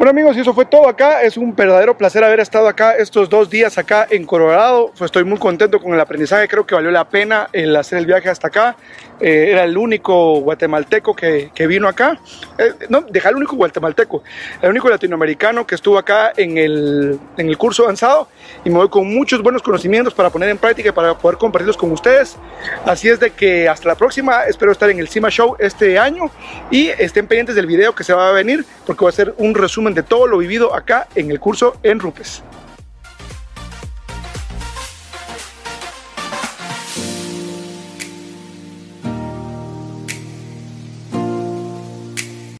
Bueno 0.00 0.12
amigos, 0.12 0.34
y 0.34 0.40
eso 0.40 0.54
fue 0.54 0.64
todo 0.64 0.88
acá. 0.88 1.20
Es 1.20 1.36
un 1.36 1.54
verdadero 1.54 1.94
placer 1.94 2.24
haber 2.24 2.40
estado 2.40 2.68
acá 2.68 2.96
estos 2.96 3.28
dos 3.28 3.50
días 3.50 3.76
acá 3.76 4.06
en 4.08 4.24
Colorado. 4.24 4.92
Pues 4.96 5.10
estoy 5.10 5.24
muy 5.24 5.38
contento 5.38 5.78
con 5.78 5.92
el 5.92 6.00
aprendizaje. 6.00 6.48
Creo 6.48 6.64
que 6.64 6.74
valió 6.74 6.90
la 6.90 7.06
pena 7.06 7.50
el 7.52 7.76
hacer 7.76 7.98
el 7.98 8.06
viaje 8.06 8.30
hasta 8.30 8.46
acá. 8.48 8.76
Eh, 9.20 9.48
era 9.50 9.64
el 9.64 9.76
único 9.76 10.40
guatemalteco 10.40 11.14
que, 11.14 11.50
que 11.54 11.66
vino 11.66 11.86
acá. 11.86 12.18
Eh, 12.56 12.72
no, 12.88 13.02
deja 13.02 13.28
el 13.28 13.36
único 13.36 13.56
guatemalteco. 13.56 14.22
El 14.62 14.70
único 14.70 14.88
latinoamericano 14.88 15.66
que 15.66 15.74
estuvo 15.74 15.98
acá 15.98 16.32
en 16.34 16.56
el, 16.56 17.20
en 17.36 17.48
el 17.50 17.58
curso 17.58 17.82
avanzado. 17.82 18.28
Y 18.64 18.70
me 18.70 18.76
voy 18.76 18.88
con 18.88 19.06
muchos 19.06 19.42
buenos 19.42 19.60
conocimientos 19.60 20.14
para 20.14 20.30
poner 20.30 20.48
en 20.48 20.56
práctica 20.56 20.88
y 20.88 20.92
para 20.92 21.12
poder 21.18 21.36
compartirlos 21.36 21.76
con 21.76 21.92
ustedes. 21.92 22.38
Así 22.86 23.10
es 23.10 23.20
de 23.20 23.32
que 23.32 23.68
hasta 23.68 23.86
la 23.86 23.96
próxima. 23.96 24.44
Espero 24.46 24.72
estar 24.72 24.88
en 24.88 24.98
el 24.98 25.08
CIMA 25.08 25.28
Show 25.28 25.56
este 25.58 25.98
año. 25.98 26.30
Y 26.70 26.88
estén 26.88 27.26
pendientes 27.26 27.54
del 27.54 27.66
video 27.66 27.94
que 27.94 28.02
se 28.02 28.14
va 28.14 28.30
a 28.30 28.32
venir 28.32 28.64
porque 28.86 29.04
va 29.04 29.10
a 29.10 29.12
ser 29.12 29.34
un 29.36 29.54
de 29.94 30.02
todo 30.02 30.26
lo 30.26 30.38
vivido 30.38 30.74
acá 30.74 31.08
en 31.14 31.30
el 31.30 31.40
curso 31.40 31.76
en 31.82 32.00
Rupes. 32.00 32.42